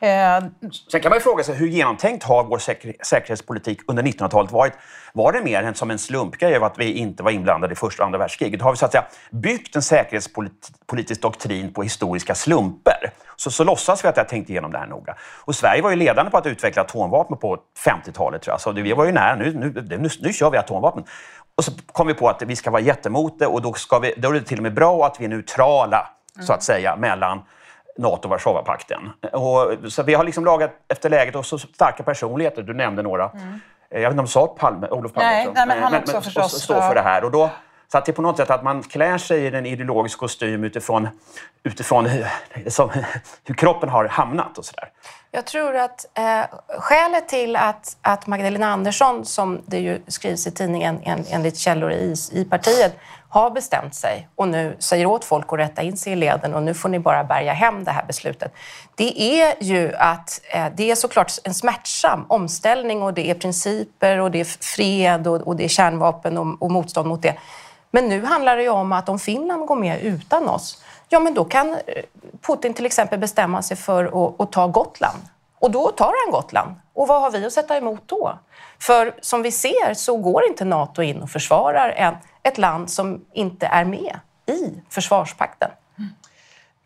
Eh, 0.00 0.44
Sen 0.90 1.00
kan 1.00 1.10
man 1.10 1.16
ju 1.16 1.20
fråga 1.20 1.44
sig 1.44 1.54
hur 1.54 1.66
genomtänkt 1.66 2.24
har 2.24 2.44
vår 2.44 2.58
säker 2.58 2.94
säkerhetspolitik 3.02 3.80
under 3.86 4.02
1900-talet 4.02 4.52
varit? 4.52 4.72
Var 5.12 5.32
det 5.32 5.42
mer 5.42 5.62
än 5.62 5.74
som 5.74 5.90
en 5.90 5.98
slumpgrej 5.98 6.56
av 6.56 6.64
att 6.64 6.78
vi 6.78 6.92
inte 6.92 7.22
var 7.22 7.30
inblandade 7.30 7.72
i 7.72 7.76
första 7.76 8.02
och 8.02 8.06
andra 8.06 8.18
världskriget? 8.18 8.62
Har 8.62 8.70
vi 8.70 8.76
så 8.76 8.84
att 8.84 8.92
säga 8.92 9.04
byggt 9.30 9.76
en 9.76 9.82
säkerhetspolitisk 9.82 11.22
doktrin 11.22 11.72
på 11.72 11.82
historiska 11.82 12.34
slumper? 12.34 13.12
Så, 13.36 13.50
så 13.50 13.64
låtsas 13.64 14.04
vi 14.04 14.08
att 14.08 14.16
jag 14.16 14.28
tänkt 14.28 14.50
igenom 14.50 14.72
det 14.72 14.78
här 14.78 14.86
noga. 14.86 15.16
Och 15.44 15.54
Sverige 15.54 15.82
var 15.82 15.90
ju 15.90 15.96
ledande 15.96 16.30
på 16.30 16.38
att 16.38 16.46
utveckla 16.46 16.82
atomvapen 16.82 17.38
på 17.38 17.58
50-talet. 17.86 18.42
Tror 18.42 18.52
jag. 18.52 18.60
Så 18.60 18.72
vi 18.72 18.92
var 18.92 19.04
ju 19.04 19.12
nära. 19.12 19.36
Nu, 19.36 19.54
nu, 19.54 19.86
nu, 19.98 20.08
nu 20.20 20.32
kör 20.32 20.50
vi 20.50 20.58
atomvapen. 20.58 21.04
Och 21.58 21.64
så 21.64 21.72
kom 21.92 22.06
vi 22.06 22.14
på 22.14 22.28
att 22.28 22.42
vi 22.42 22.56
ska 22.56 22.70
vara 22.70 22.82
jättemot 22.82 23.38
det 23.38 23.46
och 23.46 23.62
då, 23.62 23.72
ska 23.72 23.98
vi, 23.98 24.14
då 24.16 24.28
är 24.28 24.32
det 24.32 24.42
till 24.42 24.58
och 24.58 24.62
med 24.62 24.74
bra 24.74 25.06
att 25.06 25.20
vi 25.20 25.24
är 25.24 25.28
neutrala, 25.28 26.10
mm. 26.36 26.46
så 26.46 26.52
att 26.52 26.62
säga, 26.62 26.96
mellan 26.96 27.42
NATO 27.98 28.24
och 28.24 28.30
Warszawapakten. 28.30 29.10
Så 29.88 30.02
vi 30.02 30.14
har 30.14 30.24
liksom 30.24 30.44
lagat 30.44 30.70
efter 30.88 31.10
läget 31.10 31.36
och 31.36 31.46
så 31.46 31.58
starka 31.58 32.02
personligheter, 32.02 32.62
du 32.62 32.74
nämnde 32.74 33.02
några. 33.02 33.30
Mm. 33.30 33.60
Jag 33.90 34.00
vet 34.00 34.10
inte 34.10 34.18
om 34.18 34.24
du 34.24 34.30
sa 34.30 34.46
Palme, 34.46 34.88
Olof 34.88 35.12
Palme 35.12 35.30
nej. 35.30 35.48
Nej, 35.54 35.66
men 35.66 35.82
han 35.82 35.92
men, 35.92 36.00
också 36.00 36.12
men, 36.12 36.22
förstås. 36.22 36.62
Stå 36.62 36.80
för 36.80 36.94
det 36.94 37.00
här. 37.00 37.24
Och 37.24 37.30
då, 37.30 37.50
så 37.92 37.98
att 37.98 38.06
det 38.06 38.12
är 38.12 38.14
på 38.14 38.22
något 38.22 38.36
sätt 38.36 38.50
att 38.50 38.62
man 38.62 38.82
klär 38.82 39.18
sig 39.18 39.40
i 39.40 39.46
en 39.46 39.66
ideologisk 39.66 40.18
kostym 40.18 40.64
utifrån, 40.64 41.08
utifrån 41.62 42.06
hur, 42.06 42.26
som, 42.70 42.90
hur 43.44 43.54
kroppen 43.54 43.88
har 43.88 44.08
hamnat 44.08 44.58
och 44.58 44.64
sådär. 44.64 44.88
Jag 45.30 45.46
tror 45.46 45.76
att 45.76 46.06
eh, 46.14 46.58
skälet 46.78 47.28
till 47.28 47.56
att, 47.56 47.96
att 48.02 48.26
Magdalena 48.26 48.66
Andersson, 48.66 49.24
som 49.24 49.60
det 49.66 49.78
ju 49.78 50.02
skrivs 50.06 50.46
i 50.46 50.50
tidningen 50.50 51.00
en, 51.02 51.24
enligt 51.30 51.58
källor 51.58 51.92
i, 51.92 52.14
i 52.32 52.44
partiet, 52.44 52.96
har 53.28 53.50
bestämt 53.50 53.94
sig 53.94 54.28
och 54.34 54.48
nu 54.48 54.76
säger 54.78 55.06
åt 55.06 55.24
folk 55.24 55.52
att 55.52 55.58
rätta 55.58 55.82
in 55.82 55.96
sig 55.96 56.12
i 56.12 56.16
leden 56.16 56.54
och 56.54 56.62
nu 56.62 56.74
får 56.74 56.88
ni 56.88 56.98
bara 56.98 57.24
bärga 57.24 57.52
hem 57.52 57.84
det 57.84 57.90
här 57.90 58.04
beslutet. 58.06 58.52
Det 58.94 59.40
är 59.40 59.62
ju 59.62 59.94
att 59.94 60.40
eh, 60.50 60.66
det 60.76 60.90
är 60.90 60.94
såklart 60.94 61.32
en 61.44 61.54
smärtsam 61.54 62.26
omställning 62.28 63.02
och 63.02 63.14
det 63.14 63.30
är 63.30 63.34
principer 63.34 64.18
och 64.18 64.30
det 64.30 64.40
är 64.40 64.74
fred 64.76 65.26
och, 65.26 65.36
och 65.36 65.56
det 65.56 65.64
är 65.64 65.68
kärnvapen 65.68 66.38
och, 66.38 66.62
och 66.62 66.70
motstånd 66.70 67.08
mot 67.08 67.22
det. 67.22 67.34
Men 67.90 68.08
nu 68.08 68.24
handlar 68.24 68.56
det 68.56 68.62
ju 68.62 68.68
om 68.68 68.92
att 68.92 69.08
om 69.08 69.18
Finland 69.18 69.66
går 69.66 69.76
med 69.76 70.02
utan 70.02 70.48
oss, 70.48 70.82
ja 71.08 71.20
men 71.20 71.34
då 71.34 71.44
kan 71.44 71.74
eh, 71.74 71.78
Putin 72.46 72.74
till 72.74 72.86
exempel 72.86 73.18
bestämma 73.18 73.62
sig 73.62 73.76
för 73.76 74.04
att, 74.04 74.40
att 74.40 74.52
ta 74.52 74.66
Gotland. 74.66 75.18
Och 75.58 75.70
då 75.70 75.90
tar 75.90 76.14
han 76.24 76.32
Gotland. 76.32 76.74
Och 76.92 77.08
vad 77.08 77.20
har 77.20 77.30
vi 77.30 77.46
att 77.46 77.52
sätta 77.52 77.76
emot 77.76 78.02
då? 78.06 78.38
För 78.78 79.14
som 79.20 79.42
vi 79.42 79.52
ser 79.52 79.94
så 79.94 80.16
går 80.16 80.46
inte 80.46 80.64
Nato 80.64 81.02
in 81.02 81.22
och 81.22 81.30
försvarar 81.30 81.88
en, 81.90 82.14
ett 82.42 82.58
land 82.58 82.90
som 82.90 83.24
inte 83.32 83.66
är 83.66 83.84
med 83.84 84.20
i 84.46 84.82
Försvarspakten. 84.88 85.70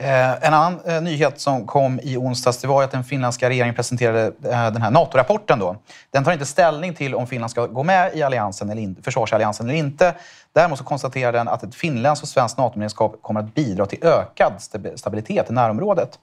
Eh, 0.03 0.47
en 0.47 0.55
annan 0.55 0.81
eh, 0.85 1.03
nyhet 1.03 1.41
som 1.41 1.67
kom 1.67 2.01
i 2.03 2.17
onsdags 2.17 2.59
det 2.59 2.69
var 2.69 2.83
att 2.83 2.91
den 2.91 3.05
finländska 3.05 3.49
regeringen 3.49 3.75
presenterade 3.75 4.27
eh, 4.27 4.71
den 4.71 4.83
här 4.83 4.91
NATO-rapporten. 4.91 5.59
Då. 5.59 5.77
Den 6.11 6.25
tar 6.25 6.33
inte 6.33 6.47
ställning 6.47 6.95
till 6.95 7.15
om 7.15 7.27
Finland 7.27 7.51
ska 7.51 7.67
gå 7.67 7.83
med 7.83 8.15
i 8.15 8.23
alliansen 8.23 8.71
eller 8.71 8.83
in, 8.83 8.97
försvarsalliansen 9.03 9.69
eller 9.69 9.79
inte. 9.79 10.15
Däremot 10.53 10.79
så 10.79 10.85
konstaterar 10.85 11.33
den 11.33 11.49
att 11.49 11.63
ett 11.63 11.75
finländskt 11.75 12.23
och 12.23 12.29
svenskt 12.29 12.59
NATO-medlemskap 12.59 13.23
kommer 13.23 13.41
att 13.41 13.55
bidra 13.55 13.87
till 13.87 14.05
ökad 14.05 14.53
stabilitet 14.97 15.51
i 15.51 15.53
närområdet. 15.53 16.19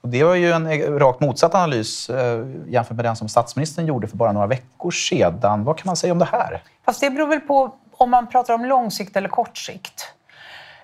Och 0.00 0.08
det 0.08 0.24
var 0.24 0.34
ju 0.34 0.52
en 0.52 0.98
rakt 0.98 1.20
motsatt 1.20 1.54
analys 1.54 2.10
eh, 2.10 2.46
jämfört 2.66 2.96
med 2.96 3.04
den 3.04 3.16
som 3.16 3.28
statsministern 3.28 3.86
gjorde 3.86 4.08
för 4.08 4.16
bara 4.16 4.32
några 4.32 4.46
veckor 4.46 4.90
sedan. 4.90 5.64
Vad 5.64 5.76
kan 5.76 5.86
man 5.86 5.96
säga 5.96 6.12
om 6.12 6.18
det 6.18 6.28
här? 6.32 6.62
Fast 6.84 7.00
det 7.00 7.10
beror 7.10 7.26
väl 7.26 7.40
på 7.40 7.74
om 7.92 8.10
man 8.10 8.26
pratar 8.26 8.54
om 8.54 8.64
lång 8.64 8.90
sikt 8.90 9.16
eller 9.16 9.28
kort 9.28 9.58
sikt. 9.58 10.14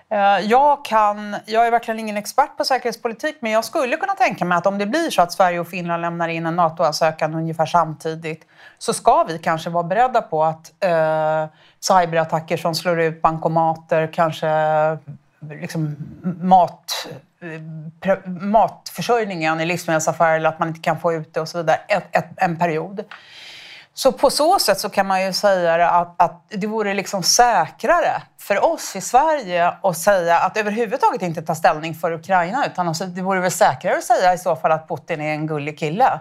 Eh, 0.09 0.39
jag, 0.39 0.85
kan, 0.85 1.35
jag 1.45 1.67
är 1.67 1.71
verkligen 1.71 1.99
ingen 1.99 2.17
expert 2.17 2.57
på 2.57 2.65
säkerhetspolitik 2.65 3.35
men 3.39 3.51
jag 3.51 3.65
skulle 3.65 3.97
kunna 3.97 4.13
tänka 4.13 4.45
mig 4.45 4.57
att 4.57 4.67
om 4.67 4.77
det 4.77 4.85
blir 4.85 5.09
så 5.09 5.21
att 5.21 5.33
Sverige 5.33 5.59
och 5.59 5.67
Finland 5.67 6.01
lämnar 6.01 6.27
in 6.27 6.45
en 6.45 6.55
NATO-ansökan 6.55 7.35
ungefär 7.35 7.65
samtidigt 7.65 8.47
så 8.77 8.93
ska 8.93 9.23
vi 9.23 9.39
kanske 9.39 9.69
vara 9.69 9.83
beredda 9.83 10.21
på 10.21 10.43
att 10.43 10.73
eh, 10.79 11.45
cyberattacker 11.79 12.57
som 12.57 12.75
slår 12.75 13.01
ut 13.01 13.21
bankomater, 13.21 14.09
kanske 14.13 14.47
liksom 15.39 15.95
mat, 16.41 17.07
matförsörjningen 18.25 19.61
i 19.61 19.65
livsmedelsaffärer 19.65 20.35
eller 20.35 20.49
att 20.49 20.59
man 20.59 20.67
inte 20.67 20.81
kan 20.81 20.99
få 20.99 21.13
ut 21.13 21.33
det 21.33 21.41
och 21.41 21.49
så 21.49 21.57
vidare 21.57 21.79
ett, 21.87 22.15
ett, 22.15 22.29
en 22.37 22.57
period. 22.57 23.03
Så 23.97 24.11
på 24.11 24.29
så 24.29 24.59
sätt 24.59 24.79
så 24.79 24.89
kan 24.89 25.07
man 25.07 25.25
ju 25.25 25.33
säga 25.33 25.89
att, 25.89 26.21
att 26.21 26.45
det 26.49 26.67
vore 26.67 26.93
liksom 26.93 27.23
säkrare 27.23 28.21
för 28.39 28.65
oss 28.65 28.95
i 28.95 29.01
Sverige 29.01 29.73
att 29.83 29.97
säga 29.97 30.39
att 30.39 30.57
överhuvudtaget 30.57 31.21
inte 31.21 31.41
ta 31.41 31.55
ställning 31.55 31.95
för 31.95 32.11
Ukraina 32.11 32.65
utan 32.65 32.87
alltså, 32.87 33.05
det 33.05 33.21
vore 33.21 33.39
väl 33.39 33.51
säkrare 33.51 33.97
att 33.97 34.03
säga 34.03 34.33
i 34.33 34.37
så 34.37 34.55
fall 34.55 34.71
att 34.71 34.87
Putin 34.87 35.21
är 35.21 35.31
en 35.31 35.47
gullig 35.47 35.79
kille. 35.79 36.19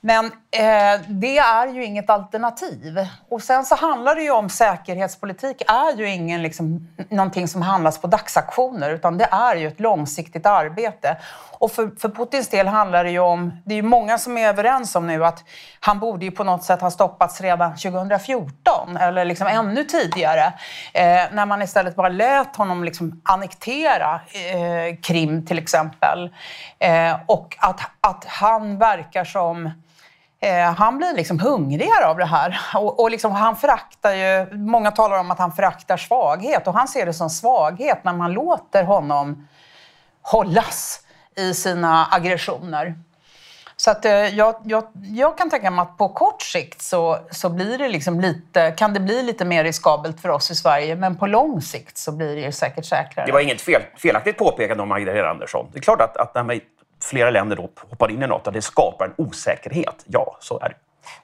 Men 0.00 0.24
eh, 0.50 1.00
det 1.08 1.38
är 1.38 1.66
ju 1.66 1.84
inget 1.84 2.10
alternativ. 2.10 3.06
Och 3.28 3.42
sen 3.42 3.64
så 3.64 3.74
handlar 3.74 4.14
det 4.14 4.22
ju 4.22 4.30
om 4.30 4.48
säkerhetspolitik 4.48 5.62
är 5.68 5.96
ju 5.98 6.08
ingen 6.08 6.42
liksom, 6.42 6.88
någonting 7.08 7.48
som 7.48 7.62
handlas 7.62 8.00
på 8.00 8.06
dagsaktioner 8.06 8.90
utan 8.90 9.18
det 9.18 9.28
är 9.30 9.56
ju 9.56 9.66
ett 9.66 9.80
långsiktigt 9.80 10.46
arbete. 10.46 11.16
Och 11.60 11.72
för, 11.72 11.90
för 12.00 12.08
Putins 12.08 12.48
del 12.48 12.66
handlar 12.66 13.04
det 13.04 13.10
ju 13.10 13.18
om, 13.18 13.62
det 13.64 13.74
är 13.74 13.76
ju 13.76 13.82
många 13.82 14.18
som 14.18 14.38
är 14.38 14.48
överens 14.48 14.96
om 14.96 15.06
nu 15.06 15.24
att 15.24 15.44
han 15.80 15.98
borde 15.98 16.24
ju 16.24 16.30
på 16.30 16.44
något 16.44 16.64
sätt 16.64 16.80
ha 16.80 16.90
stoppats 16.90 17.40
redan 17.40 17.76
2014 17.76 18.96
eller 18.96 19.24
liksom 19.24 19.46
ännu 19.46 19.84
tidigare. 19.84 20.52
Eh, 20.92 21.22
när 21.32 21.46
man 21.46 21.62
istället 21.62 21.96
bara 21.96 22.08
lät 22.08 22.56
honom 22.56 22.84
liksom 22.84 23.20
annektera 23.24 24.20
eh, 24.32 24.96
Krim 25.02 25.46
till 25.46 25.58
exempel. 25.58 26.30
Eh, 26.78 27.16
och 27.26 27.56
att, 27.60 27.80
att 28.00 28.24
han 28.24 28.78
verkar 28.78 29.24
som 29.24 29.70
Eh, 30.42 30.74
han 30.74 30.98
blir 30.98 31.14
liksom 31.14 31.40
hungrigare 31.40 32.06
av 32.06 32.18
det 32.18 32.24
här. 32.24 32.60
Och, 32.74 33.00
och 33.00 33.10
liksom, 33.10 33.32
han 33.32 33.56
föraktar 33.56 34.12
ju, 34.12 34.56
många 34.56 34.90
talar 34.90 35.20
om 35.20 35.30
att 35.30 35.38
han 35.38 35.52
föraktar 35.52 35.96
svaghet 35.96 36.66
och 36.66 36.74
han 36.74 36.88
ser 36.88 37.06
det 37.06 37.12
som 37.12 37.30
svaghet 37.30 38.04
när 38.04 38.12
man 38.12 38.32
låter 38.32 38.84
honom 38.84 39.48
hållas 40.22 41.00
i 41.36 41.54
sina 41.54 42.08
aggressioner. 42.10 42.94
Så 43.76 43.90
att, 43.90 44.04
eh, 44.04 44.12
jag, 44.12 44.54
jag, 44.64 44.84
jag, 44.94 45.38
kan 45.38 45.50
tänka 45.50 45.70
mig 45.70 45.82
att 45.82 45.98
på 45.98 46.08
kort 46.08 46.42
sikt 46.42 46.82
så, 46.82 47.18
så 47.30 47.48
blir 47.48 47.78
det 47.78 47.88
liksom 47.88 48.20
lite, 48.20 48.70
kan 48.70 48.94
det 48.94 49.00
bli 49.00 49.22
lite 49.22 49.44
mer 49.44 49.64
riskabelt 49.64 50.20
för 50.20 50.28
oss 50.28 50.50
i 50.50 50.54
Sverige, 50.54 50.96
men 50.96 51.16
på 51.16 51.26
lång 51.26 51.62
sikt 51.62 51.98
så 51.98 52.12
blir 52.12 52.36
det 52.36 52.52
säkert 52.52 52.84
säkrare. 52.84 53.26
Det 53.26 53.32
var 53.32 53.40
inget 53.40 53.60
fel, 53.60 53.82
felaktigt 53.96 54.38
påpekande 54.38 54.82
om 54.82 54.88
Magdalena 54.88 55.28
Andersson. 55.28 55.70
Det 55.72 55.78
är 55.78 55.82
klart 55.82 56.00
att, 56.00 56.16
att 56.16 56.34
när 56.34 56.42
flera 57.10 57.30
länder 57.30 57.56
då 57.56 57.70
hoppar 57.90 58.10
in 58.10 58.22
i 58.22 58.26
Nato, 58.26 58.50
det 58.50 58.62
skapar 58.62 59.04
en 59.04 59.14
osäkerhet. 59.16 60.04
Ja, 60.06 60.36
så 60.40 60.58
är 60.58 60.68
det. 60.68 60.74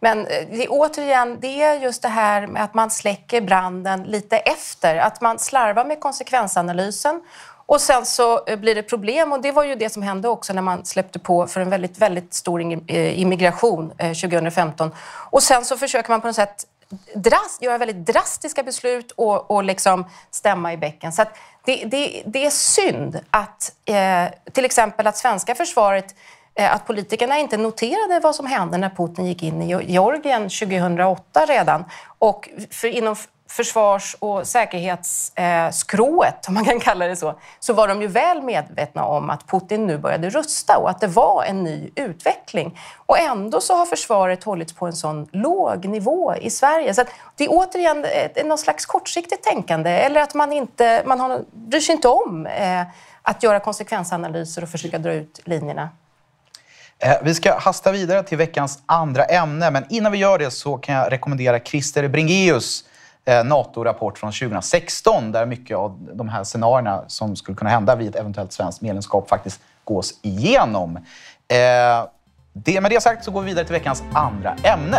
Men 0.01 0.27
eh, 0.27 0.47
det, 0.51 0.69
återigen, 0.69 1.39
det 1.41 1.63
är 1.63 1.75
just 1.75 2.03
det 2.03 2.09
här 2.09 2.47
med 2.47 2.65
att 2.65 2.75
man 2.75 2.91
släcker 2.91 3.41
branden 3.41 4.03
lite 4.03 4.39
efter. 4.39 4.97
Att 4.97 5.21
man 5.21 5.39
slarvar 5.39 5.85
med 5.85 6.01
konsekvensanalysen 6.01 7.23
och 7.67 7.81
sen 7.81 8.07
så 8.07 8.45
eh, 8.47 8.59
blir 8.59 8.75
det 8.75 8.83
problem 8.83 9.33
och 9.33 9.43
det 9.43 9.53
var 9.53 9.65
ju 9.65 9.75
det 9.75 9.91
som 9.91 10.03
hände 10.03 10.29
också 10.29 10.53
när 10.53 10.63
man 10.63 10.85
släppte 10.85 11.19
på 11.19 11.47
för 11.47 11.61
en 11.61 11.71
väldigt, 11.71 11.99
väldigt 11.99 12.35
stor 12.35 12.63
eh, 12.87 13.21
immigration 13.21 13.91
2015. 13.91 14.91
Och 15.31 15.43
sen 15.43 15.65
så 15.65 15.77
försöker 15.77 16.11
man 16.11 16.21
på 16.21 16.27
något 16.27 16.37
sätt 16.37 16.67
drast, 17.15 17.63
göra 17.63 17.79
väldigt 17.79 18.07
drastiska 18.07 18.63
beslut 18.63 19.13
och, 19.13 19.51
och 19.51 19.65
liksom 19.65 20.05
stämma 20.31 20.73
i 20.73 20.77
bäcken. 20.77 21.13
Så 21.13 21.25
det, 21.67 21.85
det, 21.85 22.23
det, 22.27 22.47
är 22.47 22.51
synd 22.51 23.21
att 23.31 23.73
eh, 23.85 24.53
till 24.53 24.65
exempel 24.65 25.07
att 25.07 25.17
svenska 25.17 25.55
försvaret 25.55 26.15
eh, 26.55 26.75
att 26.75 26.87
politikerna 26.87 27.39
inte 27.39 27.57
noterade 27.57 28.21
vad 28.23 28.35
som 28.35 28.47
hände 28.47 28.79
när 28.79 28.91
Putin 28.91 29.27
gick 29.27 29.43
in 29.43 29.63
i 29.63 29.93
Georgien 29.93 30.43
2008 30.43 31.47
redan. 31.47 31.85
Och 32.19 32.49
för 32.71 32.89
inom 32.89 33.17
försvars 33.49 34.17
och 34.19 34.47
säkerhetsskrået, 34.47 36.45
eh, 36.45 36.49
om 36.49 36.55
man 36.55 36.65
kan 36.65 36.81
kalla 36.81 37.07
det 37.07 37.17
så, 37.17 37.35
så 37.61 37.73
var 37.73 37.89
de 37.89 38.03
ju 38.03 38.09
väl 38.09 38.43
medvetna 38.43 39.05
om 39.05 39.31
att 39.31 39.47
Putin 39.47 39.87
nu 39.87 39.99
började 39.99 40.31
rusta 40.31 40.79
och 40.79 40.91
att 40.91 41.01
det 41.01 41.07
var 41.07 41.45
en 41.45 41.65
ny 41.65 41.91
utveckling. 41.95 42.79
Och 43.07 43.19
ändå 43.19 43.61
så 43.61 43.75
har 43.75 43.87
försvaret 43.87 44.45
hållits 44.45 44.73
på 44.73 44.87
en 44.87 44.93
sån 44.93 45.29
låg 45.33 45.85
nivå 45.85 46.35
i 46.35 46.51
Sverige. 46.51 46.95
Så 46.95 47.05
det 47.37 47.45
är 47.45 47.49
återigen 47.51 48.05
ett, 48.05 48.47
någon 48.47 48.59
slags 48.59 48.87
kortsiktigt 48.87 49.45
tänkande 49.45 49.91
eller 49.91 50.21
att 50.21 50.35
man 50.35 50.53
inte 50.53 51.03
man 51.07 51.21
har, 51.21 51.45
bryr 51.53 51.81
sig 51.81 51.95
inte 51.95 52.09
om 52.09 52.47
eh, 52.47 52.83
att 53.23 53.43
göra 53.43 53.61
konsekvensanalyser 53.61 54.63
och 54.63 54.69
försöka 54.69 54.99
dra 54.99 55.13
ut 55.13 55.41
linjerna. 55.45 55.89
Eh, 56.99 57.17
vi 57.23 57.35
ska 57.35 57.59
hasta 57.59 57.93
vidare 57.93 58.23
till 58.23 58.39
veckans 58.39 58.79
andra 58.87 59.25
ämne, 59.25 59.71
men 59.71 59.85
innan 59.89 60.13
vi 60.13 60.19
gör 60.19 60.39
det 60.39 60.51
så 60.51 60.77
kan 60.77 60.95
jag 60.95 61.13
rekommendera 61.13 61.61
Christer 61.61 62.09
Bringeus 62.09 62.85
Eh, 63.29 63.45
NATO-rapport 63.45 64.19
från 64.19 64.33
2016 64.33 65.33
där 65.33 65.47
mycket 65.47 65.77
av 65.77 66.09
de 66.13 66.29
här 66.29 66.45
scenarierna 66.45 67.05
som 67.07 67.37
skulle 67.37 67.57
kunna 67.57 67.71
hända 67.71 67.97
vid 67.97 68.09
ett 68.09 68.17
eventuellt 68.17 68.53
svenskt 68.53 68.81
medlemskap 68.83 69.29
faktiskt 69.29 69.61
gås 69.85 70.15
igenom. 70.23 70.97
Eh, 70.97 72.09
det, 72.53 72.81
med 72.81 72.91
det 72.91 73.03
sagt 73.03 73.25
så 73.25 73.31
går 73.31 73.41
vi 73.41 73.47
vidare 73.47 73.65
till 73.65 73.73
veckans 73.73 74.03
andra 74.13 74.57
ämne. 74.65 74.99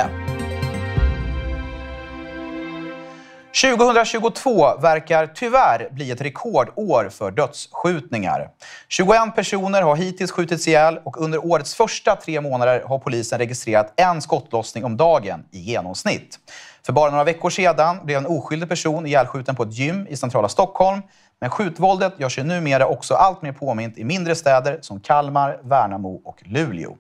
2022 3.62 4.78
verkar 4.82 5.28
tyvärr 5.28 5.90
bli 5.92 6.12
ett 6.12 6.22
rekordår 6.22 7.10
för 7.10 7.32
dödsskjutningar. 7.32 8.50
21 8.88 9.36
personer 9.36 9.82
har 9.82 9.96
hittills 9.96 10.32
skjutits 10.32 10.68
ihjäl 10.68 11.00
och 11.04 11.22
under 11.22 11.46
årets 11.46 11.76
första 11.76 12.16
tre 12.16 12.42
månader 12.42 12.84
har 12.88 13.00
polisen 13.00 13.40
registrerat 13.40 13.94
en 13.96 14.22
skottlossning 14.22 14.86
om 14.86 14.98
dagen 14.98 15.46
i 15.52 15.60
genomsnitt. 15.60 16.40
För 16.86 16.94
bara 16.94 17.12
några 17.12 17.24
veckor 17.24 17.50
sedan 17.50 18.06
blev 18.06 18.18
en 18.18 18.26
oskyldig 18.26 18.70
person 18.70 19.06
ihjälskjuten 19.06 19.56
på 19.56 19.64
ett 19.64 19.74
gym 19.74 20.08
i 20.10 20.18
centrala 20.18 20.50
Stockholm. 20.50 21.02
Men 21.42 21.50
skjutvåldet 21.50 22.14
gör 22.18 22.30
sig 22.30 22.44
numera 22.44 22.88
också 22.88 23.14
allt 23.14 23.42
mer 23.42 23.52
påmint 23.52 23.98
i 23.98 24.04
mindre 24.04 24.36
städer 24.36 24.80
som 24.82 25.00
Kalmar, 25.00 25.60
Värnamo 25.64 26.22
och 26.26 26.44
Luleå. 26.46 26.98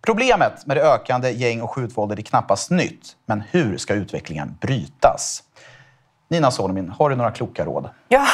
Problemet 0.00 0.66
med 0.66 0.76
det 0.76 0.82
ökande 0.82 1.30
gäng 1.30 1.60
och 1.60 1.70
skjutvåldet 1.70 2.18
är 2.18 2.22
knappast 2.22 2.70
nytt. 2.70 3.16
Men 3.26 3.42
hur 3.50 3.76
ska 3.76 3.94
utvecklingen 3.94 4.58
brytas? 4.60 5.42
Nina 6.28 6.50
Solomin, 6.50 6.88
har 6.88 7.10
du 7.10 7.16
några 7.16 7.30
kloka 7.30 7.64
råd? 7.64 7.88
Ja, 8.08 8.26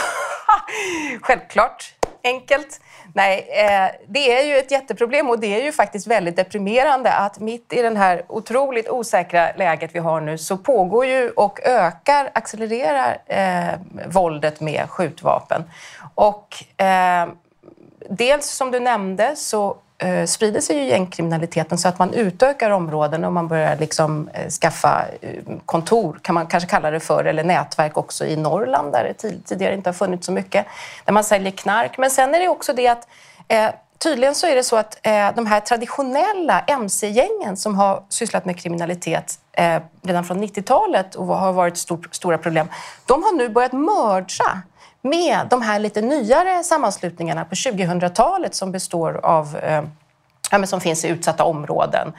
självklart. 1.22 1.94
Enkelt. 2.25 2.80
Nej, 3.14 3.49
eh, 3.50 3.90
det 4.08 4.32
är 4.32 4.46
ju 4.46 4.58
ett 4.58 4.70
jätteproblem 4.70 5.30
och 5.30 5.40
det 5.40 5.61
är 5.61 5.64
ju 5.64 5.72
faktiskt 5.72 6.06
väldigt 6.06 6.37
deprimerande 6.37 7.12
att 7.12 7.40
mitt 7.40 7.72
i 7.72 7.82
det 7.82 7.99
här 7.99 8.22
otroligt 8.28 8.88
osäkra 8.88 9.52
läget 9.56 9.90
vi 9.94 9.99
har 9.99 10.20
nu 10.20 10.38
så 10.38 10.56
pågår 10.56 11.06
ju 11.06 11.30
och 11.30 11.61
ökar, 11.62 12.30
accelererar 12.34 13.18
eh, 13.26 13.78
våldet 14.06 14.61
med 14.61 14.90
skjutvapen. 14.90 15.64
Och 16.14 16.80
eh, 16.84 17.28
dels 18.11 18.46
som 18.46 18.70
du 18.70 18.80
nämnde 18.80 19.37
så 19.37 19.76
Eh, 20.02 20.26
sprider 20.26 20.61
sig 20.61 20.76
ju 20.76 20.85
gängkriminaliteten 20.85 21.78
så 21.78 21.88
att 21.88 21.99
man 21.99 22.14
utökar 22.14 22.71
områden 22.71 23.25
och 23.25 23.32
man 23.32 23.49
börjar 23.49 23.76
liksom, 23.76 24.28
eh, 24.35 24.49
skaffa 24.49 25.04
eh, 25.21 25.30
kontor, 25.66 26.18
kan 26.23 26.35
man 26.35 26.47
kanske 26.47 26.71
kalla 26.71 26.90
det 26.90 27.00
för, 27.00 27.25
eller 27.25 27.44
nätverk 27.44 27.97
också 27.97 28.26
i 28.26 28.37
Norrland 28.37 28.92
där 28.92 29.04
det 29.04 29.28
tidigare 29.44 29.75
inte 29.75 29.88
har 29.88 29.94
funnits 29.94 30.26
så 30.26 30.32
mycket, 30.32 30.66
där 31.04 31.12
man 31.12 31.25
säljer 31.25 31.52
knark. 31.52 31.99
Men 31.99 32.11
sen 32.11 32.35
är 32.35 32.40
det 32.40 32.49
också 32.49 32.73
det 32.73 32.88
att 32.88 33.09
eh, 33.49 33.71
Tydligen 34.02 34.35
så 34.35 34.47
är 34.47 34.54
det 34.54 34.64
så 34.64 34.76
att 34.76 34.99
eh, 35.02 35.35
de 35.35 35.47
här 35.47 35.61
traditionella 35.61 36.61
mc-gängen 36.61 37.56
som 37.56 37.75
har 37.75 38.02
sysslat 38.09 38.44
med 38.44 38.59
kriminalitet 38.59 39.38
eh, 39.52 39.82
redan 40.02 40.25
från 40.25 40.42
90-talet 40.42 41.14
och 41.14 41.26
har 41.26 41.52
varit 41.52 41.76
stort, 41.76 42.14
stora 42.14 42.38
problem, 42.38 42.68
de 43.06 43.23
har 43.23 43.37
nu 43.37 43.49
börjat 43.49 43.73
mörda 43.73 44.62
med 45.02 45.47
de 45.50 45.62
här 45.62 45.78
lite 45.78 46.00
nyare 46.00 46.64
sammanslutningarna 46.64 47.44
på 47.44 47.54
2000-talet 47.54 48.54
som 48.54 48.73
består 48.73 49.21
av, 49.23 49.56
eh, 49.56 49.82
ja, 50.50 50.66
som 50.66 50.80
finns 50.80 51.04
i 51.04 51.09
utsatta 51.09 51.44
områden. 51.44 52.12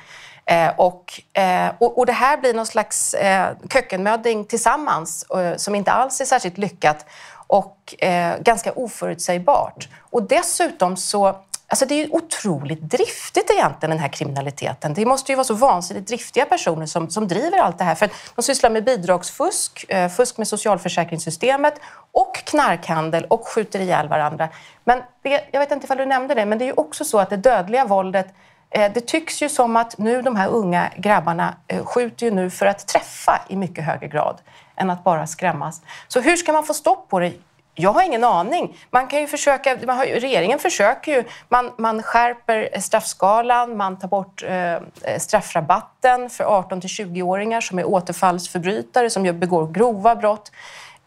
Eh, 0.46 0.70
och, 0.78 1.22
eh, 1.34 1.72
och, 1.78 1.98
och, 1.98 2.06
det 2.06 2.12
här 2.12 2.38
blir 2.38 2.54
någon 2.54 2.66
slags 2.66 3.13
eh, 3.13 3.48
kökkenmödding 3.74 4.46
tillsammans 4.46 5.24
eh, 5.24 5.56
som 5.56 5.75
inte 5.75 5.92
alls 5.92 6.22
är 6.22 6.25
särskilt 6.25 6.58
lyckat 6.58 7.06
och 7.48 8.04
eh, 8.04 8.38
ganska 8.40 8.72
oförutsägbart. 8.72 9.90
Och 10.00 10.24
dessutom 10.24 10.98
så 10.98 11.36
Alltså 11.74 11.86
det 11.86 11.94
är 11.96 12.06
ju 12.06 12.10
otroligt 12.12 12.82
driftigt 12.82 13.51
egentligen, 13.51 13.89
den 13.89 14.00
här 14.00 14.08
kriminaliteten. 14.08 14.94
Det 14.94 15.06
måste 15.06 15.32
ju 15.32 15.36
vara 15.36 15.44
så 15.44 15.53
vansinnigt 15.53 16.08
driftiga 16.08 16.46
personer 16.46 16.86
som, 16.86 17.10
som 17.10 17.27
driver 17.27 17.58
allt 17.58 17.77
det 17.77 17.84
här. 17.84 17.96
För 17.96 18.10
de 18.36 18.42
sysslar 18.42 18.70
med 18.70 18.84
bidragsfusk, 18.84 19.86
eh, 19.89 20.10
fusk 20.10 20.38
med 20.38 20.48
socialförsäkringssystemet 20.48 21.74
och 22.12 22.36
knarkhandel 22.36 23.25
och 23.25 23.48
skjuter 23.48 23.80
ihjäl 23.80 24.08
varandra. 24.08 24.50
Men 24.84 25.01
det, 25.22 25.44
jag 25.51 25.60
vet 25.60 25.72
inte 25.72 25.86
ifall 25.86 25.98
du 25.98 26.06
nämnde 26.06 26.34
det, 26.34 26.46
men 26.46 26.58
det 26.58 26.65
är 26.65 26.68
ju 26.68 26.74
också 26.74 27.06
så 27.06 27.20
att 27.20 27.30
det 27.30 27.38
dödliga 27.38 27.86
våldet 27.86 28.27
eh, 28.70 28.92
det 28.94 29.08
tycks 29.08 29.42
ju 29.42 29.50
som 29.50 29.75
att 29.75 29.98
nu 29.98 30.22
de 30.22 30.36
här 30.36 30.48
unga 30.48 30.89
grabbarna 30.98 31.56
eh, 31.68 31.86
skjuter 31.86 32.25
ju 32.25 32.32
nu 32.32 32.50
för 32.50 32.65
att 32.65 32.88
träffa 32.88 33.42
i 33.50 33.56
mycket 33.56 33.84
högre 33.84 34.08
grad 34.08 34.42
än 34.75 34.89
att 34.89 35.03
bara 35.03 35.27
skrämmas. 35.27 35.82
Så 36.08 36.22
hur 36.22 36.36
ska 36.36 36.53
man 36.53 36.63
få 36.63 36.74
stopp 36.74 37.10
på 37.10 37.20
det? 37.20 37.34
Jag 37.75 37.94
har 37.94 38.03
ingen 38.03 38.24
aning. 38.24 38.77
Man 38.89 39.08
kan 39.08 39.20
ju 39.20 39.27
försöka, 39.27 39.77
man 39.88 39.98
har, 39.98 40.06
regeringen 40.06 40.60
försöker 40.60 41.12
ju. 41.12 41.24
Man, 41.50 41.72
man 41.77 42.03
skärper 42.03 42.80
straffskalan, 42.80 43.77
man 43.77 44.00
tar 44.00 44.08
bort 44.08 44.44
eh, 44.44 45.18
straffrabatten 45.18 46.30
för 46.30 46.44
18 46.44 46.82
till 46.82 46.89
20-åringar 46.89 47.62
som 47.62 47.80
är 47.80 47.86
återfallsförbrytare, 47.88 49.10
som 49.10 49.39
begår 49.39 49.68
grova 49.68 50.15
brott. 50.15 50.51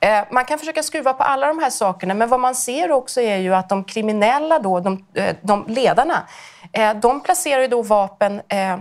Eh, 0.00 0.24
man 0.30 0.44
kan 0.44 0.58
försöka 0.58 0.82
skruva 0.82 1.12
på 1.12 1.22
alla 1.22 1.46
de 1.46 1.58
här 1.58 1.70
sakerna, 1.70 2.14
men 2.14 2.28
vad 2.28 2.40
man 2.40 2.54
ser 2.54 2.92
också 2.92 3.20
är 3.20 3.36
ju 3.36 3.54
att 3.54 3.68
de 3.68 3.84
kriminella, 3.84 4.58
då, 4.58 4.80
de, 4.80 5.04
eh, 5.14 5.36
de 5.42 5.64
ledarna, 5.68 6.28
eh, 6.72 6.94
de 6.94 7.20
placerar 7.20 7.62
ju 7.62 7.68
då 7.68 7.82
vapen 7.82 8.42
eh, 8.48 8.78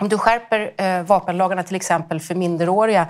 om 0.00 0.08
du 0.08 0.18
skärper 0.18 0.72
eh, 0.76 1.02
vapenlagarna 1.02 1.62
till 1.62 1.76
exempel 1.76 2.20
för 2.20 2.34
minderåriga, 2.34 3.06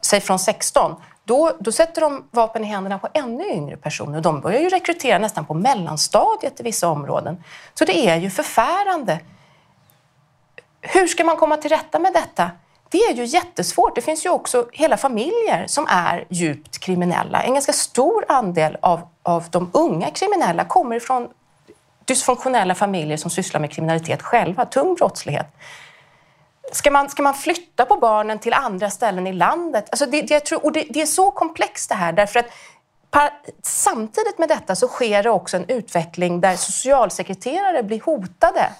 säg 0.00 0.20
från 0.20 0.38
16, 0.38 0.96
då, 1.24 1.52
då 1.60 1.72
sätter 1.72 2.00
de 2.00 2.24
vapen 2.30 2.64
i 2.64 2.66
händerna 2.66 2.98
på 2.98 3.08
ännu 3.14 3.44
yngre 3.48 3.76
personer. 3.76 4.20
De 4.20 4.40
börjar 4.40 4.60
ju 4.60 4.68
rekrytera 4.68 5.18
nästan 5.18 5.46
på 5.46 5.54
mellanstadiet 5.54 6.60
i 6.60 6.62
vissa 6.62 6.88
områden. 6.88 7.44
Så 7.74 7.84
det 7.84 8.08
är 8.08 8.16
ju 8.16 8.30
förfärande. 8.30 9.20
Hur 10.80 11.06
ska 11.06 11.24
man 11.24 11.36
komma 11.36 11.56
till 11.56 11.70
rätta 11.70 11.98
med 11.98 12.12
detta? 12.12 12.50
Det 12.88 12.98
är 12.98 13.14
ju 13.14 13.24
jättesvårt. 13.24 13.94
Det 13.94 14.00
finns 14.00 14.26
ju 14.26 14.30
också 14.30 14.66
hela 14.72 14.96
familjer 14.96 15.64
som 15.66 15.86
är 15.88 16.24
djupt 16.28 16.78
kriminella. 16.78 17.42
En 17.42 17.54
ganska 17.54 17.72
stor 17.72 18.24
andel 18.28 18.76
av, 18.80 19.00
av 19.22 19.44
de 19.50 19.70
unga 19.72 20.10
kriminella 20.10 20.64
kommer 20.64 21.00
från 21.00 21.28
dysfunktionella 22.04 22.74
familjer 22.74 23.16
som 23.16 23.30
sysslar 23.30 23.60
med 23.60 23.72
kriminalitet 23.72 24.22
själva, 24.22 24.64
tung 24.64 24.94
brottslighet. 24.94 25.46
Ska 26.72 26.90
man, 26.90 27.10
ska 27.10 27.22
man 27.22 27.34
flytta 27.34 27.84
på 27.84 27.96
barnen 27.96 28.38
till 28.38 28.52
andra 28.52 28.90
ställen 28.90 29.26
i 29.26 29.32
landet? 29.32 29.88
Alltså 29.90 30.06
det, 30.06 30.22
det, 30.22 30.34
jag 30.34 30.44
tror, 30.44 30.64
och 30.64 30.72
det, 30.72 30.86
det 30.90 31.02
är 31.02 31.06
så 31.06 31.30
komplext 31.30 31.88
det 31.88 31.94
här 31.94 32.12
därför 32.12 32.40
att 32.40 32.46
samtidigt 33.62 34.38
med 34.38 34.48
detta 34.48 34.74
så 34.74 34.88
sker 34.88 35.22
det 35.22 35.30
också 35.30 35.56
en 35.56 35.68
utveckling 35.68 36.40
där 36.40 36.56
socialsekreterare 36.56 37.82
blir 37.82 38.00
hotade. 38.00 38.70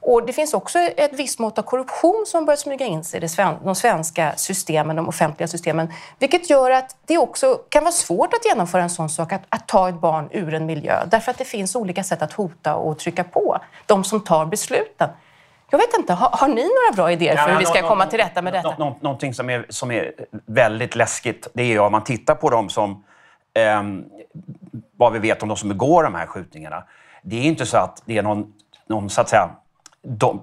Och 0.00 0.26
det 0.26 0.32
finns 0.32 0.54
också 0.54 0.78
ett 0.78 1.12
visst 1.12 1.38
mått 1.38 1.58
av 1.58 1.62
korruption 1.62 2.24
som 2.26 2.44
börjar 2.44 2.56
smyga 2.56 2.86
in 2.86 3.04
sig 3.04 3.24
i 3.24 3.28
de 3.64 3.74
svenska 3.74 4.32
systemen, 4.36 4.96
de 4.96 5.08
offentliga 5.08 5.48
systemen, 5.48 5.92
vilket 6.18 6.50
gör 6.50 6.70
att 6.70 6.96
det 7.06 7.18
också 7.18 7.54
kan 7.68 7.84
vara 7.84 7.92
svårt 7.92 8.34
att 8.34 8.44
genomföra 8.44 8.82
en 8.82 8.90
sån 8.90 9.10
sak, 9.10 9.32
att, 9.32 9.42
att 9.48 9.68
ta 9.68 9.88
ett 9.88 10.00
barn 10.00 10.28
ur 10.32 10.54
en 10.54 10.66
miljö, 10.66 11.04
därför 11.06 11.30
att 11.30 11.38
det 11.38 11.44
finns 11.44 11.76
olika 11.76 12.04
sätt 12.04 12.22
att 12.22 12.32
hota 12.32 12.74
och 12.74 12.98
trycka 12.98 13.24
på 13.24 13.58
de 13.86 14.04
som 14.04 14.20
tar 14.20 14.46
besluten. 14.46 15.08
Jag 15.70 15.78
vet 15.78 15.98
inte, 15.98 16.12
har, 16.12 16.28
har 16.32 16.48
ni 16.48 16.62
några 16.62 16.96
bra 16.96 17.12
idéer 17.12 17.36
för 17.36 17.50
hur 17.50 17.58
vi 17.58 17.64
ska 17.64 17.88
komma 17.88 18.06
till 18.06 18.18
rätta 18.18 18.42
med 18.42 18.52
detta? 18.52 18.74
Nå, 18.78 18.96
någonting 19.00 19.34
som 19.34 19.50
är, 19.50 19.66
som 19.68 19.90
är 19.90 20.12
väldigt 20.46 20.96
läskigt, 20.96 21.48
det 21.54 21.62
är 21.62 21.80
om 21.80 21.92
man 21.92 22.04
tittar 22.04 22.34
på 22.34 22.50
dem 22.50 22.68
som... 22.68 23.04
Eh, 23.54 23.82
vad 24.96 25.12
vi 25.12 25.18
vet 25.18 25.42
om 25.42 25.48
de 25.48 25.56
som 25.56 25.68
begår 25.68 26.02
de 26.02 26.14
här 26.14 26.26
skjutningarna. 26.26 26.84
Det 27.22 27.36
är 27.36 27.42
inte 27.42 27.66
så 27.66 27.76
att 27.76 28.02
det 28.04 28.18
är 28.18 28.22
någon, 28.22 28.52
någon 28.86 29.10
så 29.10 29.20
att 29.20 29.28
säga, 29.28 29.50
de, 30.02 30.40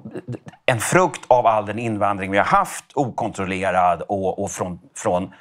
en 0.66 0.80
frukt 0.80 1.22
av 1.28 1.48
all 1.48 1.66
den 1.66 1.80
invandring 1.80 2.32
vi 2.32 2.38
har 2.38 2.46
haft, 2.46 2.86
okontrollerad 2.94 4.02
och, 4.02 4.44
och 4.44 4.52
från, 4.52 4.80
från 4.96 5.34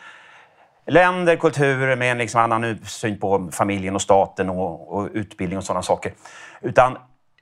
länder, 0.86 1.36
kulturer 1.36 1.96
med 1.96 2.12
en 2.12 2.18
liksom 2.18 2.40
annan 2.40 2.78
syn 2.84 3.20
på 3.20 3.48
familjen 3.52 3.94
och 3.94 4.02
staten 4.02 4.50
och, 4.50 4.92
och 4.92 5.08
utbildning 5.12 5.58
och 5.58 5.64
sådana 5.64 5.82
saker. 5.82 6.12
Utan 6.60 6.98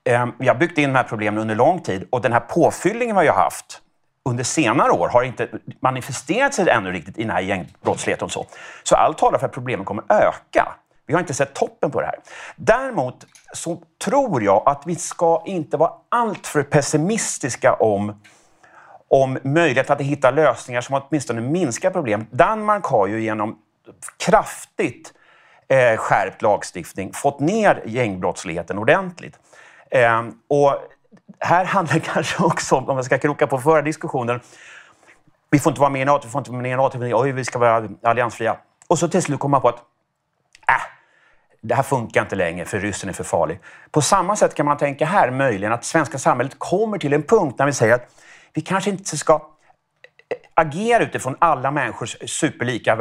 Ehm, 0.09 0.33
vi 0.39 0.49
har 0.49 0.55
byggt 0.55 0.79
in 0.79 0.93
de 0.93 0.97
här 0.97 1.05
problemen 1.05 1.41
under 1.41 1.55
lång 1.55 1.81
tid 1.81 2.09
och 2.11 2.21
den 2.21 2.33
här 2.33 2.41
påfyllningen 2.41 3.17
vi 3.17 3.27
har 3.27 3.35
haft 3.35 3.83
under 4.25 4.45
senare 4.45 4.91
år 4.91 5.09
har 5.09 5.23
inte 5.23 5.49
manifesterat 5.81 6.55
sig 6.55 6.69
ännu 6.69 6.93
riktigt 6.93 7.19
i 7.19 7.23
den 7.23 7.31
här 7.31 7.41
gängbrottsligheten. 7.41 8.25
Och 8.25 8.33
så. 8.33 8.47
så 8.83 8.97
allt 8.97 9.19
talar 9.19 9.39
för 9.39 9.47
att 9.47 9.53
problemen 9.53 9.85
kommer 9.85 10.05
öka. 10.09 10.69
Vi 11.07 11.15
har 11.15 11.21
inte 11.21 11.35
sett 11.35 11.55
toppen 11.55 11.91
på 11.91 12.01
det 12.01 12.07
här. 12.07 12.17
Däremot 12.57 13.27
så 13.53 13.83
tror 14.05 14.43
jag 14.43 14.63
att 14.67 14.83
vi 14.87 14.95
ska 14.97 15.43
inte 15.47 15.77
vara 15.77 15.93
alltför 16.09 16.63
pessimistiska 16.63 17.75
om, 17.75 18.21
om 19.09 19.39
möjligheten 19.45 19.97
att 19.97 20.03
hitta 20.03 20.31
lösningar 20.31 20.81
som 20.81 21.03
åtminstone 21.03 21.41
minskar 21.41 21.91
problem. 21.91 22.27
Danmark 22.31 22.85
har 22.85 23.07
ju 23.07 23.21
genom 23.21 23.59
kraftigt 24.17 25.13
eh, 25.69 25.97
skärpt 25.97 26.43
lagstiftning 26.43 27.13
fått 27.13 27.41
ner 27.41 27.83
gängbrottsligheten 27.87 28.79
ordentligt. 28.79 29.39
Eh, 29.91 30.23
och 30.49 30.75
här 31.41 31.65
handlar 31.65 31.95
det 31.95 32.01
kanske 32.15 32.43
också 32.45 32.77
om, 32.77 32.89
om 32.89 32.97
jag 32.97 33.05
ska 33.05 33.19
kroka 33.19 33.47
på 33.47 33.59
förra 33.59 33.83
diskussionen, 33.83 34.41
vi 35.51 35.59
får 35.59 35.71
inte 35.71 35.81
vara 35.81 35.91
med 35.91 36.03
i 36.03 36.05
NATO, 36.05 36.27
vi 36.27 36.31
får 36.31 36.39
inte 36.39 36.51
vara 36.51 36.63
med 36.63 36.73
i 36.73 36.77
NATO, 36.77 36.99
oj, 36.99 37.33
vi 37.33 37.45
ska 37.45 37.59
vara 37.59 37.89
alliansfria. 38.03 38.57
Och 38.89 38.99
så 38.99 39.09
till 39.09 39.23
slut 39.23 39.43
man 39.43 39.61
på 39.61 39.69
att 39.69 39.79
äh, 40.69 40.75
det 41.61 41.75
här 41.75 41.83
funkar 41.83 42.23
inte 42.23 42.37
längre 42.37 42.65
för 42.65 42.79
ryssen 42.79 43.09
är 43.09 43.13
för 43.13 43.25
farlig. 43.25 43.61
På 43.91 44.01
samma 44.03 44.37
sätt 44.37 44.55
kan 44.55 44.67
man 44.67 44.77
tänka 44.77 45.07
här 45.07 45.31
möjligen 45.31 45.73
att 45.73 45.85
svenska 45.85 46.19
samhället 46.19 46.59
kommer 46.59 46.99
till 46.99 47.13
en 47.13 47.23
punkt 47.23 47.59
när 47.59 47.67
vi 47.67 47.73
säger 47.73 47.95
att 47.95 48.11
vi 48.53 48.61
kanske 48.61 48.91
inte 48.91 49.17
ska 49.17 49.33
eh, 49.35 49.41
agera 50.55 51.03
utifrån 51.03 51.37
alla 51.39 51.71
människors 51.71 52.17
superlika 52.27 52.97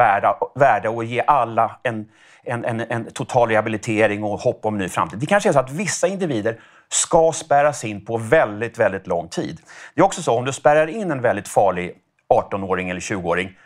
värde 0.55 0.89
och 0.89 1.03
ge 1.03 1.23
alla 1.27 1.79
en, 1.83 2.09
en, 2.43 2.65
en, 2.65 2.81
en 2.81 3.05
total 3.05 3.49
rehabilitering 3.49 4.23
och 4.23 4.39
hopp 4.39 4.65
om 4.65 4.73
en 4.73 4.79
ny 4.79 4.89
framtid. 4.89 5.19
Det 5.19 5.25
kanske 5.25 5.49
är 5.49 5.53
så 5.53 5.59
att 5.59 5.71
vissa 5.71 6.07
individer 6.07 6.59
ska 6.89 7.31
spärras 7.31 7.83
in 7.83 8.05
på 8.05 8.17
väldigt, 8.17 8.79
väldigt 8.79 9.07
lång 9.07 9.27
tid. 9.27 9.61
Det 9.93 10.01
är 10.01 10.05
också 10.05 10.21
så, 10.21 10.37
om 10.37 10.45
du 10.45 10.53
spärrar 10.53 10.87
in 10.87 11.11
en 11.11 11.21
väldigt 11.21 11.47
farlig 11.47 11.95
18-åring 12.33 12.89
eller 12.89 13.01
20-åring 13.01 13.57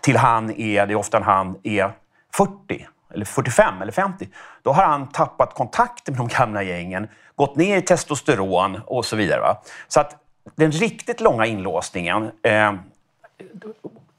till 0.00 0.16
han 0.16 0.50
är, 0.50 0.86
det 0.86 0.92
är 0.92 0.96
ofta 0.96 1.20
han 1.20 1.58
är 1.62 1.92
40 2.34 2.86
eller 3.14 3.24
45 3.24 3.82
eller 3.82 3.92
50, 3.92 4.28
då 4.62 4.72
har 4.72 4.84
han 4.84 5.08
tappat 5.08 5.54
kontakten 5.54 6.14
med 6.14 6.20
de 6.20 6.28
gamla 6.28 6.62
gängen, 6.62 7.08
gått 7.34 7.56
ner 7.56 7.76
i 7.76 7.82
testosteron 7.82 8.80
och 8.86 9.04
så 9.04 9.16
vidare. 9.16 9.40
Va? 9.40 9.62
Så 9.88 10.00
att 10.00 10.16
den 10.54 10.72
riktigt 10.72 11.20
långa 11.20 11.46
inlåsningen 11.46 12.30
eh, 12.42 12.72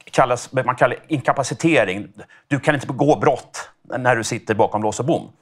kallas, 0.04 0.52
man 0.52 0.76
kallar 0.76 0.98
inkapacitering. 1.08 2.08
Du 2.48 2.60
kan 2.60 2.74
inte 2.74 2.86
begå 2.86 3.16
brott 3.16 3.70
när 3.98 4.16
du 4.16 4.24
sitter 4.24 4.54
bakom 4.54 4.82
lås 4.82 5.00
och 5.00 5.06
bom. 5.06 5.32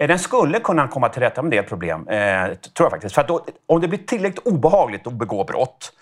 Eh, 0.00 0.08
den 0.08 0.18
skulle 0.18 0.60
kunna 0.60 0.88
komma 0.88 1.08
till 1.08 1.22
rätta 1.22 1.42
med 1.42 1.50
det 1.50 1.62
problem, 1.62 2.08
eh, 2.08 2.44
tror 2.54 2.84
jag 2.84 2.90
faktiskt. 2.90 3.14
För 3.14 3.24
då, 3.24 3.44
om 3.66 3.80
det 3.80 3.88
blir 3.88 3.98
tillräckligt 3.98 4.46
obehagligt 4.46 5.06
att 5.06 5.12
begå 5.12 5.44
brott, 5.44 5.92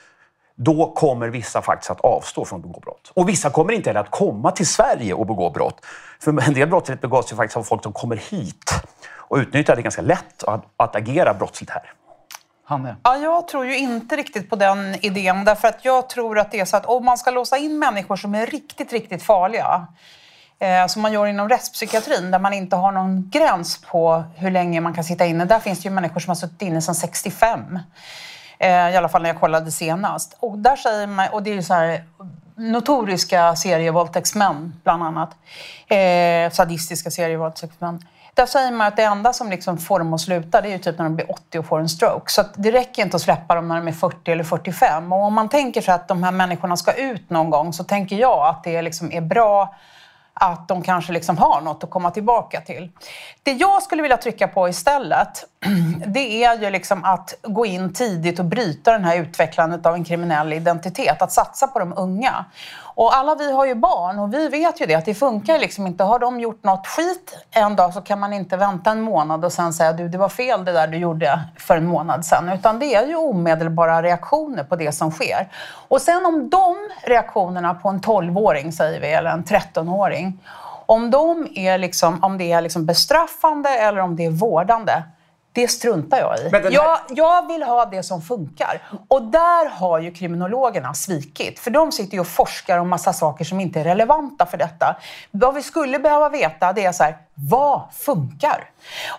då 0.54 0.92
kommer 0.92 1.28
vissa 1.28 1.62
faktiskt 1.62 1.90
att 1.90 2.00
avstå 2.00 2.44
från 2.44 2.58
att 2.58 2.66
begå 2.66 2.80
brott. 2.80 3.12
Och 3.14 3.28
vissa 3.28 3.50
kommer 3.50 3.72
inte 3.72 3.90
heller 3.90 4.00
att 4.00 4.10
komma 4.10 4.50
till 4.50 4.66
Sverige 4.66 5.14
och 5.14 5.26
begå 5.26 5.50
brott. 5.50 5.86
För 6.20 6.48
en 6.48 6.54
del 6.54 6.68
brottslighet 6.68 7.00
begås 7.00 7.32
ju 7.32 7.36
faktiskt 7.36 7.56
av 7.56 7.62
folk 7.62 7.82
som 7.82 7.92
kommer 7.92 8.16
hit 8.16 8.70
och 9.10 9.36
utnyttjar 9.36 9.76
det 9.76 9.82
ganska 9.82 10.02
lätt 10.02 10.44
att, 10.44 10.64
att 10.76 10.96
agera 10.96 11.34
brottsligt 11.34 11.70
här. 11.70 11.92
Hanne? 12.64 12.96
Ja, 13.02 13.16
jag 13.16 13.48
tror 13.48 13.66
ju 13.66 13.78
inte 13.78 14.16
riktigt 14.16 14.50
på 14.50 14.56
den 14.56 15.04
idén. 15.04 15.44
Därför 15.44 15.68
att 15.68 15.84
jag 15.84 16.08
tror 16.08 16.38
att 16.38 16.50
det 16.50 16.60
är 16.60 16.64
så 16.64 16.76
att 16.76 16.86
om 16.86 17.04
man 17.04 17.18
ska 17.18 17.30
låsa 17.30 17.58
in 17.58 17.78
människor 17.78 18.16
som 18.16 18.34
är 18.34 18.46
riktigt, 18.46 18.92
riktigt 18.92 19.22
farliga 19.22 19.86
eh, 20.58 20.86
som 20.86 21.02
man 21.02 21.12
gör 21.12 21.26
inom 21.26 21.48
rättspsykiatrin 21.48 22.30
där 22.30 22.38
man 22.38 22.52
inte 22.52 22.76
har 22.76 22.92
någon 22.92 23.30
gräns 23.30 23.80
på 23.80 24.24
hur 24.36 24.50
länge 24.50 24.80
man 24.80 24.94
kan 24.94 25.04
sitta 25.04 25.26
inne. 25.26 25.44
Där 25.44 25.60
finns 25.60 25.82
det 25.82 25.88
ju 25.88 25.94
människor 25.94 26.20
som 26.20 26.30
har 26.30 26.36
suttit 26.36 26.62
inne 26.62 26.82
sedan 26.82 26.94
65. 26.94 27.78
Eh, 28.58 28.70
I 28.70 28.96
alla 28.96 29.08
fall 29.08 29.22
när 29.22 29.28
jag 29.28 29.40
kollade 29.40 29.70
senast. 29.70 30.36
Och 30.40 30.58
där 30.58 30.76
säger 30.76 31.06
man, 31.06 31.28
och 31.28 31.42
det 31.42 31.50
är 31.50 31.54
ju 31.54 31.62
så 31.62 31.74
här 31.74 32.04
notoriska 32.56 33.56
serievåldtäktsmän 33.56 34.80
bland 34.84 35.02
annat. 35.02 35.30
Eh, 35.88 36.50
sadistiska 36.52 37.10
serievåldtäktsmän. 37.10 38.04
Där 38.34 38.46
säger 38.46 38.70
man 38.72 38.86
att 38.86 38.96
det 38.96 39.02
enda 39.02 39.32
som 39.32 39.50
liksom 39.50 39.78
får 39.78 39.98
dem 39.98 40.14
att 40.14 40.20
sluta 40.20 40.60
det 40.60 40.68
är 40.68 40.72
ju 40.72 40.78
typ 40.78 40.98
när 40.98 41.04
de 41.04 41.16
blir 41.16 41.30
80 41.32 41.58
och 41.58 41.66
får 41.66 41.80
en 41.80 41.88
stroke. 41.88 42.32
Så 42.32 42.44
det 42.54 42.70
räcker 42.70 43.02
inte 43.02 43.16
att 43.16 43.22
släppa 43.22 43.54
dem 43.54 43.68
när 43.68 43.76
de 43.76 43.88
är 43.88 43.92
40 43.92 44.32
eller 44.32 44.44
45. 44.44 45.12
Och 45.12 45.22
om 45.22 45.34
man 45.34 45.48
tänker 45.48 45.80
sig 45.80 45.94
att 45.94 46.08
de 46.08 46.22
här 46.22 46.32
människorna 46.32 46.76
ska 46.76 46.92
ut 46.92 47.30
någon 47.30 47.50
gång 47.50 47.72
så 47.72 47.84
tänker 47.84 48.16
jag 48.16 48.46
att 48.46 48.64
det 48.64 48.82
liksom 48.82 49.12
är 49.12 49.20
bra 49.20 49.74
att 50.40 50.68
de 50.68 50.82
kanske 50.82 51.12
liksom 51.12 51.38
har 51.38 51.60
något 51.60 51.84
att 51.84 51.90
komma 51.90 52.10
tillbaka 52.10 52.60
till. 52.60 52.90
Det 53.42 53.52
jag 53.52 53.82
skulle 53.82 54.02
vilja 54.02 54.16
trycka 54.16 54.48
på 54.48 54.68
istället, 54.68 55.44
det 56.06 56.44
är 56.44 56.58
ju 56.58 56.70
liksom 56.70 57.04
att 57.04 57.34
gå 57.42 57.66
in 57.66 57.92
tidigt 57.92 58.38
och 58.38 58.44
bryta 58.44 58.92
den 58.92 59.04
här 59.04 59.16
utvecklandet 59.16 59.86
av 59.86 59.94
en 59.94 60.04
kriminell 60.04 60.52
identitet. 60.52 61.22
Att 61.22 61.32
satsa 61.32 61.66
på 61.66 61.78
de 61.78 61.94
unga. 61.96 62.44
Och 62.98 63.16
alla 63.16 63.34
vi 63.34 63.52
har 63.52 63.66
ju 63.66 63.74
barn 63.74 64.18
och 64.18 64.34
vi 64.34 64.48
vet 64.48 64.80
ju 64.80 64.86
det 64.86 64.94
att 64.94 65.04
det 65.04 65.14
funkar 65.14 65.58
liksom 65.58 65.86
inte. 65.86 66.04
Har 66.04 66.18
de 66.18 66.40
gjort 66.40 66.64
något 66.64 66.86
skit 66.86 67.38
en 67.50 67.76
dag 67.76 67.94
så 67.94 68.00
kan 68.00 68.20
man 68.20 68.32
inte 68.32 68.56
vänta 68.56 68.90
en 68.90 69.00
månad 69.00 69.44
och 69.44 69.52
sen 69.52 69.72
säga 69.72 69.92
du 69.92 70.08
det 70.08 70.18
var 70.18 70.28
fel 70.28 70.64
det 70.64 70.72
där 70.72 70.86
du 70.86 70.96
gjorde 70.96 71.40
för 71.58 71.76
en 71.76 71.86
månad 71.86 72.24
sedan. 72.24 72.48
Utan 72.48 72.78
det 72.78 72.94
är 72.94 73.06
ju 73.06 73.16
omedelbara 73.16 74.02
reaktioner 74.02 74.64
på 74.64 74.76
det 74.76 74.92
som 74.92 75.10
sker. 75.10 75.48
Och 75.88 76.00
sen 76.00 76.26
om 76.26 76.50
de 76.50 76.76
reaktionerna 77.02 77.74
på 77.74 77.88
en 77.88 78.00
12-åring 78.00 78.72
säger 78.72 79.00
vi 79.00 79.12
eller 79.12 79.30
en 79.30 79.44
13-åring 79.44 80.40
om, 80.86 81.10
de 81.10 81.48
är 81.54 81.78
liksom, 81.78 82.24
om 82.24 82.38
det 82.38 82.52
är 82.52 82.60
liksom 82.60 82.86
bestraffande 82.86 83.68
eller 83.68 84.00
om 84.00 84.16
det 84.16 84.24
är 84.24 84.30
vårdande, 84.30 84.92
det 85.52 85.68
struntar 85.68 86.18
jag 86.18 86.38
i. 86.38 86.48
Här... 86.52 86.70
Jag, 86.70 86.98
jag, 87.08 87.46
vill 87.46 87.62
ha 87.62 87.86
det 87.86 88.02
som 88.02 88.22
funkar. 88.22 88.82
Och 89.08 89.22
där 89.22 89.70
har 89.70 89.98
ju 89.98 90.12
kriminologerna 90.12 90.94
svikit. 90.94 91.58
För 91.58 91.70
de 91.70 91.92
sitter 91.92 92.14
ju 92.14 92.20
och 92.20 92.26
forskar 92.26 92.78
om 92.78 92.88
massa 92.88 93.12
saker 93.12 93.44
som 93.44 93.60
inte 93.60 93.80
är 93.80 93.84
relevanta 93.84 94.46
för 94.46 94.58
detta. 94.58 94.96
Vad 95.30 95.54
vi 95.54 95.62
skulle 95.62 95.98
behöva 95.98 96.28
veta 96.28 96.72
det 96.72 96.84
är 96.84 96.92
så 96.92 97.02
här, 97.02 97.18
vad 97.34 97.82
funkar? 97.92 98.70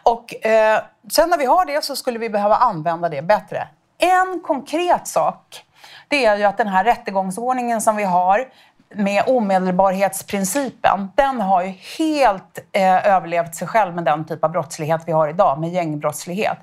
Och 0.04 0.46
eh, 0.46 0.82
sen 1.12 1.30
när 1.30 1.38
vi 1.38 1.46
har 1.46 1.65
det 1.65 1.84
så 1.86 1.96
skulle 1.96 2.20
vi 2.20 2.30
behöva 2.30 2.56
använda 2.56 3.10
det 3.10 3.22
bättre. 3.22 3.68
En 3.98 4.42
konkret 4.42 5.08
sak 5.08 5.65
det 6.08 6.26
är 6.26 6.38
ju 6.38 6.44
att 6.44 6.58
den 6.58 6.68
här 6.68 6.84
rättegångsordningen 6.84 7.82
som 7.82 7.96
vi 7.96 8.04
har 8.04 8.48
med 8.95 9.23
omedelbarhetsprincipen, 9.28 11.12
den 11.15 11.41
har 11.41 11.63
ju 11.63 11.73
helt 11.97 12.60
eh, 12.71 13.08
överlevt 13.08 13.56
sig 13.56 13.67
själv 13.67 13.95
med 13.95 14.06
den 14.06 14.25
typ 14.25 14.43
av 14.43 14.52
brottslighet 14.52 15.02
vi 15.06 15.12
har 15.12 15.28
idag, 15.28 15.60
med 15.60 15.69
gängbrottslighet. 15.69 16.58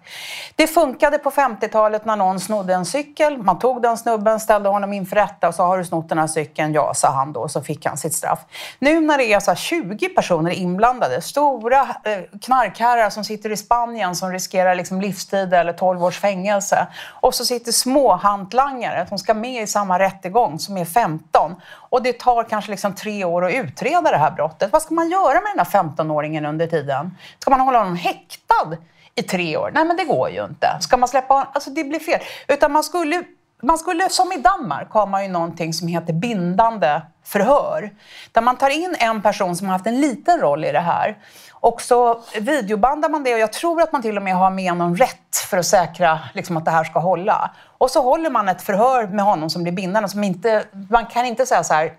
Det 0.56 0.66
funkade 0.66 1.18
på 1.18 1.30
50-talet 1.30 2.04
när 2.04 2.16
någon 2.16 2.40
snodde 2.40 2.74
en 2.74 2.84
cykel. 2.84 3.38
Man 3.38 3.58
tog 3.58 3.82
den 3.82 3.98
snubben, 3.98 4.40
ställde 4.40 4.68
honom 4.68 4.92
inför 4.92 5.16
rätta 5.16 5.48
och 5.48 5.54
sa 5.54 5.66
har 5.66 5.78
du 5.78 5.84
snott 5.84 6.08
den 6.08 6.18
här 6.18 6.26
cykeln? 6.26 6.72
Ja, 6.72 6.94
sa 6.94 7.10
han 7.10 7.32
då, 7.32 7.40
och 7.40 7.50
så 7.50 7.62
fick 7.62 7.86
han 7.86 7.96
sitt 7.96 8.14
straff. 8.14 8.40
Nu 8.78 9.00
när 9.00 9.18
det 9.18 9.32
är 9.32 9.40
så 9.40 9.54
20 9.54 10.08
personer 10.08 10.50
inblandade, 10.50 11.20
stora 11.20 11.80
eh, 11.80 12.38
knarkherrar 12.42 13.10
som 13.10 13.24
sitter 13.24 13.52
i 13.52 13.56
Spanien 13.56 14.16
som 14.16 14.32
riskerar 14.32 14.74
liksom 14.74 15.00
livstid 15.00 15.54
eller 15.54 15.72
12 15.72 16.04
års 16.04 16.20
fängelse 16.20 16.86
och 17.08 17.34
så 17.34 17.44
sitter 17.44 17.72
små 17.72 18.16
hantlangare 18.16 19.06
som 19.08 19.18
ska 19.18 19.34
med 19.34 19.62
i 19.62 19.66
samma 19.66 19.98
rättegång 19.98 20.58
som 20.58 20.76
är 20.76 20.84
15 20.84 21.54
och 21.96 22.02
det 22.02 22.15
tar 22.18 22.44
kanske 22.44 22.70
liksom 22.70 22.94
tre 22.94 23.24
år 23.24 23.44
att 23.44 23.52
utreda 23.52 24.10
det 24.10 24.16
här 24.16 24.30
brottet. 24.30 24.72
Vad 24.72 24.82
ska 24.82 24.94
man 24.94 25.10
göra 25.10 25.34
med 25.34 25.52
den 25.54 25.66
här 25.66 25.82
15-åringen 25.82 26.48
under 26.48 26.66
tiden? 26.66 27.16
Ska 27.38 27.50
man 27.50 27.60
hålla 27.60 27.78
honom 27.78 27.96
häktad 27.96 28.76
i 29.14 29.22
tre 29.22 29.56
år? 29.56 29.70
Nej, 29.74 29.84
men 29.84 29.96
det 29.96 30.04
går 30.04 30.30
ju 30.30 30.44
inte. 30.44 30.66
Ska 30.80 30.96
man 30.96 31.08
släppa 31.08 31.34
honom? 31.34 31.48
Alltså, 31.52 31.70
det 31.70 31.84
blir 31.84 32.00
fel. 32.00 32.20
Utan 32.48 32.72
man 32.72 32.84
skulle, 32.84 33.22
man 33.62 33.78
skulle, 33.78 34.08
som 34.08 34.32
i 34.32 34.36
Danmark, 34.36 34.90
har 34.90 35.06
man 35.06 35.22
ju 35.22 35.28
någonting 35.28 35.72
som 35.72 35.88
heter 35.88 36.12
bindande 36.12 37.00
förhör. 37.24 37.90
Där 38.32 38.40
man 38.40 38.56
tar 38.56 38.70
in 38.70 38.96
en 38.98 39.22
person 39.22 39.56
som 39.56 39.66
har 39.66 39.72
haft 39.72 39.86
en 39.86 40.00
liten 40.00 40.40
roll 40.40 40.64
i 40.64 40.72
det 40.72 40.80
här. 40.80 41.16
Och 41.52 41.80
så 41.80 42.22
videobandar 42.40 43.08
man 43.08 43.24
det 43.24 43.34
och 43.34 43.40
jag 43.40 43.52
tror 43.52 43.82
att 43.82 43.92
man 43.92 44.02
till 44.02 44.16
och 44.16 44.22
med 44.22 44.36
har 44.36 44.50
med 44.50 44.76
någon 44.76 44.96
rätt 44.96 45.36
för 45.50 45.58
att 45.58 45.66
säkra 45.66 46.18
liksom, 46.34 46.56
att 46.56 46.64
det 46.64 46.70
här 46.70 46.84
ska 46.84 46.98
hålla. 46.98 47.50
Och 47.78 47.90
så 47.90 48.02
håller 48.02 48.30
man 48.30 48.48
ett 48.48 48.62
förhör 48.62 49.06
med 49.06 49.24
honom 49.24 49.50
som 49.50 49.62
blir 49.62 49.72
bindande. 49.72 50.08
Som 50.08 50.24
inte, 50.24 50.64
man 50.90 51.06
kan 51.06 51.26
inte 51.26 51.46
säga 51.46 51.64
så 51.64 51.74
här, 51.74 51.92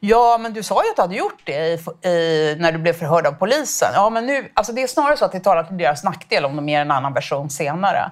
Ja, 0.00 0.38
men 0.40 0.52
du 0.52 0.62
sa 0.62 0.84
ju 0.84 0.90
att 0.90 0.96
du 0.96 1.02
hade 1.02 1.14
gjort 1.14 1.40
det 1.44 1.52
i, 1.52 2.08
i, 2.08 2.56
när 2.58 2.72
du 2.72 2.78
blev 2.78 2.92
förhörd 2.92 3.26
av 3.26 3.32
polisen. 3.32 3.88
Ja, 3.94 4.10
men 4.10 4.26
nu, 4.26 4.50
alltså 4.54 4.72
det 4.72 4.82
är 4.82 4.86
snarare 4.86 5.16
så 5.16 5.24
att 5.24 5.32
det 5.32 5.40
talar 5.40 5.64
till 5.64 5.78
deras 5.78 6.04
nackdel 6.04 6.44
om 6.44 6.56
de 6.56 6.68
ger 6.68 6.80
en 6.80 6.90
annan 6.90 7.12
version 7.12 7.50
senare. 7.50 8.10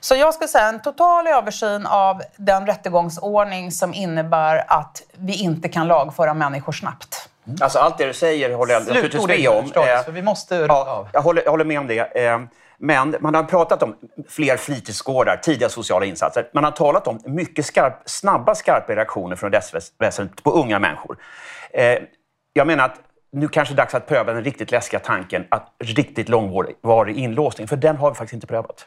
Så 0.00 0.14
jag 0.14 0.34
skulle 0.34 0.48
säga 0.48 0.68
en 0.68 0.82
total 0.82 1.26
översyn 1.26 1.86
av 1.86 2.22
den 2.36 2.66
rättegångsordning 2.66 3.72
som 3.72 3.94
innebär 3.94 4.64
att 4.68 5.02
vi 5.12 5.42
inte 5.42 5.68
kan 5.68 5.88
lagföra 5.88 6.34
människor 6.34 6.72
snabbt. 6.72 7.28
Alltså 7.60 7.78
allt 7.78 7.98
det 7.98 8.06
du 8.06 8.12
säger 8.12 8.54
håller 8.54 8.74
jag 8.74 8.86
naturligtvis 8.86 9.26
med 9.26 9.48
om. 9.48 9.64
Förstås, 9.64 9.86
eh, 9.86 10.12
vi 10.12 10.22
måste 10.22 10.54
ja, 10.54 11.08
jag, 11.12 11.22
håller, 11.22 11.42
jag 11.42 11.50
håller 11.50 11.64
med 11.64 11.78
om 11.78 11.86
det. 11.86 12.26
Eh, 12.26 12.40
men 12.78 13.16
man 13.20 13.34
har 13.34 13.42
pratat 13.42 13.82
om 13.82 13.96
fler 14.28 14.56
fritidsgårdar, 14.56 15.36
tidiga 15.36 15.68
sociala 15.68 16.06
insatser. 16.06 16.48
Man 16.54 16.64
har 16.64 16.70
talat 16.70 17.06
om 17.06 17.20
mycket 17.24 17.66
skarp, 17.66 18.02
snabba, 18.06 18.54
skarpa 18.54 18.96
reaktioner 18.96 19.36
från 19.36 19.52
rättsväsendet 19.52 20.42
på 20.42 20.50
unga 20.50 20.78
människor. 20.78 21.16
Eh, 21.72 21.98
jag 22.52 22.66
menar 22.66 22.84
att 22.84 23.00
nu 23.32 23.48
kanske 23.48 23.74
det 23.74 23.76
är 23.76 23.82
dags 23.82 23.94
att 23.94 24.06
pröva 24.06 24.32
den 24.32 24.44
riktigt 24.44 24.70
läskiga 24.70 25.00
tanken 25.00 25.44
att 25.48 25.72
riktigt 25.84 26.28
långvarig 26.28 27.16
inlåsning, 27.16 27.68
för 27.68 27.76
den 27.76 27.96
har 27.96 28.10
vi 28.10 28.14
faktiskt 28.14 28.34
inte 28.34 28.46
prövat. 28.46 28.86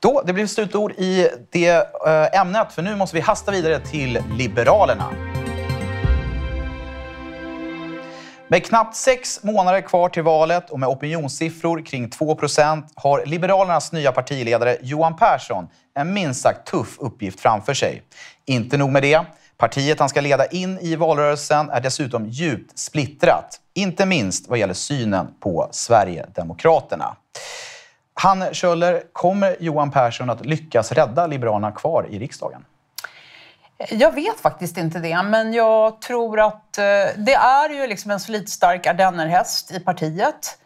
Då, 0.00 0.22
det 0.26 0.32
blev 0.32 0.46
slutord 0.46 0.92
i 0.92 1.28
det 1.50 1.68
eh, 2.06 2.40
ämnet, 2.40 2.72
för 2.72 2.82
nu 2.82 2.96
måste 2.96 3.16
vi 3.16 3.20
hasta 3.20 3.52
vidare 3.52 3.80
till 3.80 4.18
Liberalerna. 4.38 5.39
Med 8.52 8.66
knappt 8.66 8.96
sex 8.96 9.42
månader 9.42 9.80
kvar 9.80 10.08
till 10.08 10.22
valet 10.22 10.70
och 10.70 10.80
med 10.80 10.88
opinionssiffror 10.88 11.86
kring 11.86 12.08
2% 12.08 12.82
har 12.94 13.26
Liberalernas 13.26 13.92
nya 13.92 14.12
partiledare 14.12 14.76
Johan 14.82 15.16
Persson 15.16 15.68
en 15.94 16.12
minst 16.12 16.40
sagt 16.40 16.66
tuff 16.66 16.96
uppgift 16.98 17.40
framför 17.40 17.74
sig. 17.74 18.02
Inte 18.46 18.76
nog 18.76 18.90
med 18.90 19.02
det. 19.02 19.20
Partiet 19.56 20.00
han 20.00 20.08
ska 20.08 20.20
leda 20.20 20.46
in 20.46 20.78
i 20.78 20.96
valrörelsen 20.96 21.70
är 21.70 21.80
dessutom 21.80 22.26
djupt 22.26 22.78
splittrat. 22.78 23.60
Inte 23.74 24.06
minst 24.06 24.48
vad 24.48 24.58
gäller 24.58 24.74
synen 24.74 25.26
på 25.40 25.68
Sverigedemokraterna. 25.70 27.16
Hanne 28.14 28.54
Kjöller, 28.54 29.02
kommer 29.12 29.56
Johan 29.60 29.90
Persson 29.90 30.30
att 30.30 30.46
lyckas 30.46 30.92
rädda 30.92 31.26
Liberalerna 31.26 31.72
kvar 31.72 32.06
i 32.10 32.18
riksdagen? 32.18 32.64
Jag 33.88 34.14
vet 34.14 34.40
faktiskt 34.40 34.76
inte 34.76 34.98
det, 34.98 35.22
men 35.22 35.52
jag 35.52 36.00
tror 36.00 36.40
att 36.40 36.78
eh, 36.78 36.84
det 37.16 37.34
är 37.34 37.70
ju 37.70 37.86
liksom 37.86 38.10
en 38.10 38.20
slitstark 38.20 38.86
ardennerhäst 38.86 39.70
i 39.70 39.80
partiet. 39.80 40.58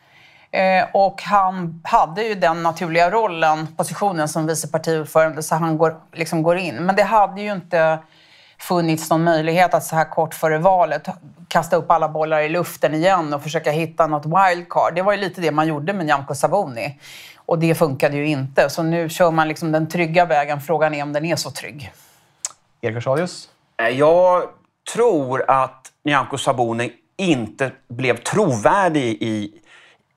Eh, 0.50 0.86
och 0.92 1.22
han 1.22 1.80
hade 1.84 2.22
ju 2.22 2.34
den 2.34 2.62
naturliga 2.62 3.10
rollen, 3.10 3.66
positionen 3.76 4.28
som 4.28 4.46
vice 4.46 4.68
partiordförande, 4.68 5.42
så 5.42 5.54
han 5.54 5.78
går, 5.78 5.96
liksom 6.12 6.42
går 6.42 6.56
in. 6.56 6.74
Men 6.74 6.96
det 6.96 7.02
hade 7.02 7.40
ju 7.40 7.52
inte 7.52 7.98
funnits 8.58 9.10
någon 9.10 9.24
möjlighet 9.24 9.74
att 9.74 9.84
så 9.84 9.96
här 9.96 10.10
kort 10.10 10.34
före 10.34 10.58
valet 10.58 11.08
kasta 11.48 11.76
upp 11.76 11.90
alla 11.90 12.08
bollar 12.08 12.40
i 12.40 12.48
luften 12.48 12.94
igen 12.94 13.34
och 13.34 13.42
försöka 13.42 13.70
hitta 13.70 14.06
något 14.06 14.26
wildcard. 14.26 14.94
Det 14.94 15.02
var 15.02 15.12
ju 15.12 15.18
lite 15.18 15.40
det 15.40 15.50
man 15.50 15.66
gjorde 15.66 15.92
med 15.92 16.06
Nyamko 16.06 16.34
Sabuni. 16.34 16.98
Och 17.36 17.58
det 17.58 17.74
funkade 17.74 18.16
ju 18.16 18.26
inte. 18.26 18.70
Så 18.70 18.82
nu 18.82 19.08
kör 19.08 19.30
man 19.30 19.48
liksom 19.48 19.72
den 19.72 19.88
trygga 19.88 20.24
vägen. 20.24 20.60
Frågan 20.60 20.94
är 20.94 21.02
om 21.02 21.12
den 21.12 21.24
är 21.24 21.36
så 21.36 21.50
trygg. 21.50 21.92
Erik 22.84 22.94
Harsalius? 22.94 23.48
Eh, 23.76 23.88
jag 23.88 24.48
tror 24.92 25.50
att 25.50 25.92
Nyamko 26.04 26.38
Sabuni 26.38 26.92
inte 27.16 27.72
blev 27.88 28.16
trovärdig 28.16 29.22
i, 29.22 29.60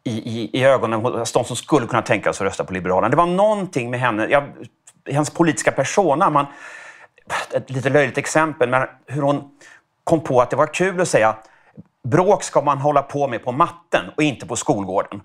i, 0.03 0.49
i 0.59 0.65
ögonen 0.65 1.01
hos 1.01 1.31
de 1.31 1.43
som 1.43 1.55
skulle 1.55 1.87
kunna 1.87 2.01
tänka 2.01 2.33
sig 2.33 2.45
att 2.45 2.49
rösta 2.49 2.63
på 2.63 2.73
Liberalerna. 2.73 3.09
Det 3.09 3.17
var 3.17 3.25
någonting 3.25 3.89
med 3.89 3.99
henne, 3.99 4.27
jag, 4.27 4.43
hennes 5.05 5.29
politiska 5.29 5.71
persona. 5.71 6.29
Man, 6.29 6.45
ett 7.53 7.69
lite 7.69 7.89
löjligt 7.89 8.17
exempel, 8.17 8.69
men 8.69 8.87
hur 9.05 9.21
hon 9.21 9.51
kom 10.03 10.19
på 10.19 10.41
att 10.41 10.49
det 10.49 10.55
var 10.55 10.73
kul 10.73 11.01
att 11.01 11.07
säga 11.07 11.35
bråk 12.03 12.43
ska 12.43 12.61
man 12.61 12.77
hålla 12.77 13.01
på 13.01 13.27
med 13.27 13.43
på 13.43 13.51
matten 13.51 14.05
och 14.15 14.23
inte 14.23 14.45
på 14.45 14.55
skolgården. 14.55 15.21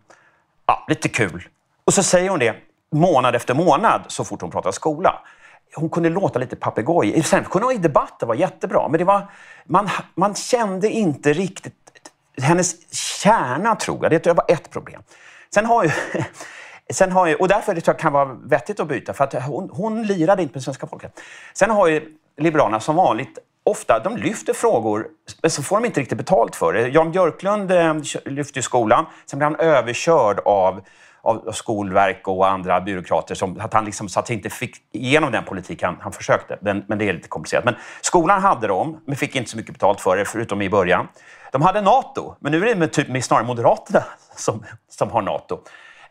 Ja, 0.67 0.85
lite 0.89 1.09
kul. 1.09 1.49
Och 1.85 1.95
så 1.95 2.03
säger 2.03 2.31
hon 2.31 2.39
det 2.39 2.57
månad 2.93 3.35
efter 3.35 3.55
månad 3.55 4.05
så 4.09 4.25
fort 4.25 4.41
hon 4.41 4.51
pratar 4.51 4.73
skola 4.73 5.23
hon 5.75 5.91
kunde 5.91 6.09
låta 6.09 6.39
lite 6.39 6.57
papegoj. 6.57 7.23
Sen 7.23 7.45
kunde 7.45 7.67
hon 7.67 7.75
i 7.75 7.79
debatter 7.79 8.27
vara 8.27 8.39
jättebra, 8.39 8.89
men 8.89 8.99
det 8.99 9.05
var, 9.05 9.27
man, 9.65 9.89
man 10.15 10.35
kände 10.35 10.89
inte 10.89 11.33
riktigt 11.33 11.75
hennes 12.43 12.95
kärna, 13.23 13.77
tror 13.77 13.99
jag. 14.03 14.23
Det 14.23 14.27
var 14.27 14.45
ett 14.49 14.71
problem. 14.71 15.03
Sen 15.55 15.67
har 15.67 15.85
ju, 15.85 15.91
sen 16.93 17.13
har 17.13 17.27
ju, 17.27 17.35
och 17.35 17.49
därför 17.49 17.75
det 17.75 17.99
kan 17.99 18.13
vara 18.13 18.25
vettigt 18.45 18.81
att 18.81 18.89
byta, 18.89 19.13
för 19.13 19.25
att 19.25 19.45
hon, 19.45 19.71
hon 19.73 20.03
lirade 20.03 20.43
inte 20.43 20.55
med 20.55 20.63
svenska 20.63 20.87
folket. 20.87 21.21
Sen 21.55 21.71
har 21.71 21.87
ju 21.87 22.17
Liberalerna 22.37 22.81
som 22.81 22.97
vanligt 22.97 23.39
ofta, 23.65 23.99
de 23.99 24.17
lyfter 24.17 24.53
frågor, 24.55 25.07
men 25.43 25.51
så 25.51 25.63
får 25.63 25.77
de 25.77 25.85
inte 25.85 26.01
riktigt 26.01 26.19
betalt 26.19 26.57
för 26.57 26.73
det. 26.73 26.89
Jan 26.89 27.11
Björklund 27.13 27.71
eh, 27.71 27.95
lyfte 28.25 28.63
skolan, 28.63 29.07
sen 29.27 29.39
blev 29.39 29.51
han 29.51 29.61
överkörd 29.61 30.41
av 30.45 30.81
av 31.23 31.53
Skolverk 31.53 32.29
och 32.29 32.49
andra 32.49 32.81
byråkrater. 32.81 33.35
Som, 33.35 33.61
att 33.61 33.75
han 33.75 33.85
liksom, 33.85 34.09
så 34.09 34.21
att 34.21 34.31
inte 34.31 34.51
fick 34.51 34.77
igenom 34.93 35.33
den 35.33 35.45
politik 35.45 35.83
han, 35.83 35.97
han 36.01 36.13
försökte. 36.13 36.59
Den, 36.61 36.85
men 36.89 36.99
det 36.99 37.09
är 37.09 37.13
lite 37.13 37.29
komplicerat. 37.29 37.65
Men 37.65 37.75
skolan 38.01 38.43
hade 38.43 38.67
de, 38.67 39.01
men 39.07 39.17
fick 39.17 39.37
inte 39.37 39.51
så 39.51 39.57
mycket 39.57 39.73
betalt 39.73 40.01
för 40.01 40.17
det, 40.17 40.25
förutom 40.25 40.63
i 40.63 40.71
början. 40.71 41.09
De 41.53 41.63
hade 41.63 41.81
Nato, 41.81 42.35
men 42.41 42.53
nu 42.53 42.63
är 42.63 42.67
det 42.67 42.77
med, 42.77 42.93
typ, 42.93 43.09
med 43.09 43.25
snarare 43.25 43.47
Moderaterna 43.47 44.05
som, 44.37 44.65
som 44.89 45.11
har 45.11 45.23
Nato. 45.23 45.61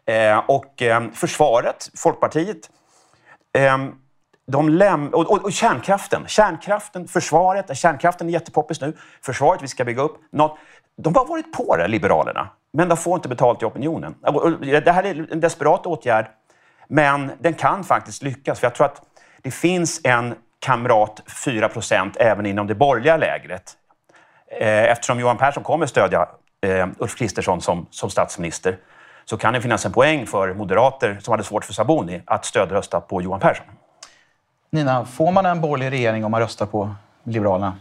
Eh, 0.05 0.37
och 0.47 0.81
eh, 0.81 1.03
försvaret, 1.13 1.89
Folkpartiet, 1.97 2.69
eh, 3.57 3.77
de 4.47 4.69
läm 4.69 5.07
och, 5.07 5.31
och, 5.31 5.43
och, 5.43 5.53
kärnkraften. 5.53 6.27
Kärnkraften, 6.27 7.07
försvaret. 7.07 7.77
Kärnkraften 7.77 8.29
är 8.29 8.33
jättepoppis 8.33 8.81
nu. 8.81 8.97
Försvaret, 9.21 9.61
vi 9.61 9.67
ska 9.67 9.85
bygga 9.85 10.01
upp. 10.01 10.17
Något. 10.31 10.57
De 10.97 11.15
har 11.15 11.25
varit 11.25 11.53
på 11.53 11.75
det, 11.77 11.87
Liberalerna. 11.87 12.49
Men 12.73 12.89
de 12.89 12.97
får 12.97 13.15
inte 13.15 13.29
betalt 13.29 13.61
i 13.61 13.65
opinionen. 13.65 14.15
Det 14.61 14.91
här 14.91 15.03
är 15.03 15.33
en 15.33 15.39
desperat 15.39 15.85
åtgärd, 15.85 16.27
men 16.87 17.31
den 17.39 17.53
kan 17.53 17.83
faktiskt 17.83 18.23
lyckas. 18.23 18.59
För 18.59 18.67
jag 18.67 18.75
tror 18.75 18.85
att 18.85 19.01
det 19.41 19.51
finns 19.51 20.01
en 20.03 20.35
kamrat 20.59 21.21
4% 21.45 22.11
även 22.19 22.45
inom 22.45 22.67
det 22.67 22.75
borgerliga 22.75 23.17
lägret. 23.17 23.77
Eh, 24.59 24.83
eftersom 24.83 25.19
Johan 25.19 25.37
Persson 25.37 25.63
kommer 25.63 25.85
stödja 25.85 26.29
eh, 26.61 26.87
Ulf 26.97 27.15
Kristersson 27.15 27.61
som, 27.61 27.87
som 27.89 28.09
statsminister 28.09 28.77
så 29.25 29.37
kan 29.37 29.53
det 29.53 29.61
finnas 29.61 29.85
en 29.85 29.91
poäng 29.91 30.27
för 30.27 30.53
moderater 30.53 31.17
som 31.21 31.31
hade 31.31 31.43
svårt 31.43 31.65
för 31.65 31.73
Saboni 31.73 32.21
att 32.25 32.45
stödrösta 32.45 33.01
på 33.01 33.21
Johan 33.21 33.39
Persson. 33.39 33.65
Nina, 34.69 35.05
får 35.05 35.31
man 35.31 35.45
en 35.45 35.61
borgerlig 35.61 35.91
regering 35.91 36.25
om 36.25 36.31
man 36.31 36.41
röstar 36.41 36.65
på 36.65 36.95
Liberalerna? 37.23 37.77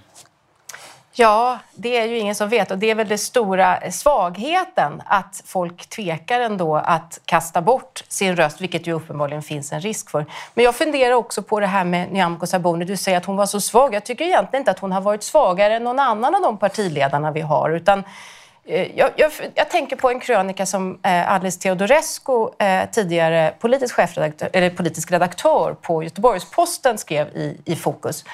Ja, 1.21 1.59
det 1.75 1.99
är 1.99 2.07
ju 2.07 2.19
ingen 2.19 2.35
som 2.35 2.49
vet 2.49 2.71
och 2.71 2.79
det 2.79 2.91
är 2.91 2.95
väl 2.95 3.09
den 3.09 3.19
stora 3.19 3.91
svagheten 3.91 5.03
att 5.07 5.43
folk 5.47 5.89
tvekar 5.89 6.41
ändå 6.41 6.77
att 6.77 7.21
kasta 7.25 7.63
bort 7.63 8.05
sin 8.09 8.37
röst, 8.37 8.61
vilket 8.61 8.87
ju 8.87 8.93
uppenbarligen 8.93 9.43
finns 9.43 9.73
en 9.73 9.81
risk 9.81 10.11
för. 10.11 10.27
Men 10.55 10.65
jag 10.65 10.75
funderar 10.75 11.13
också 11.15 11.43
på 11.43 11.61
det 11.61 11.67
här 11.67 11.85
med 11.85 12.13
Nyamko 12.13 12.47
Sabuni. 12.47 12.85
Du 12.85 12.97
säger 12.97 13.19
att 13.19 13.25
hon 13.25 13.37
var 13.37 13.47
så 13.47 13.61
svag. 13.61 13.95
Jag 13.95 14.05
tycker 14.05 14.25
egentligen 14.25 14.61
inte 14.61 14.71
att 14.71 14.79
hon 14.79 14.93
har 14.93 15.01
varit 15.01 15.23
svagare 15.23 15.77
än 15.77 15.85
någon 15.85 15.99
annan 15.99 16.35
av 16.35 16.43
de 16.43 16.59
partiledarna 16.59 17.31
vi 17.31 17.41
har, 17.41 17.71
utan 17.71 18.05
eh, 18.65 18.99
jag, 18.99 19.11
jag, 19.17 19.33
jag, 19.55 19.71
tänker 19.71 19.97
på 19.97 20.11
en 20.11 20.21
krönika 20.21 20.67
som 20.67 20.99
eh, 21.03 21.33
Alice 21.33 21.61
Teodorescu, 21.61 22.49
eh, 22.59 22.91
tidigare 22.93 23.55
politisk, 23.59 23.95
chefredaktör, 23.95 24.51
eller 24.53 24.71
politisk 24.71 25.13
redaktör 25.13 25.77
på 25.83 26.03
Göteborgs-Posten, 26.03 26.99
skrev 26.99 27.29
i, 27.29 27.61
i 27.65 27.77
Fokus. 27.77 28.25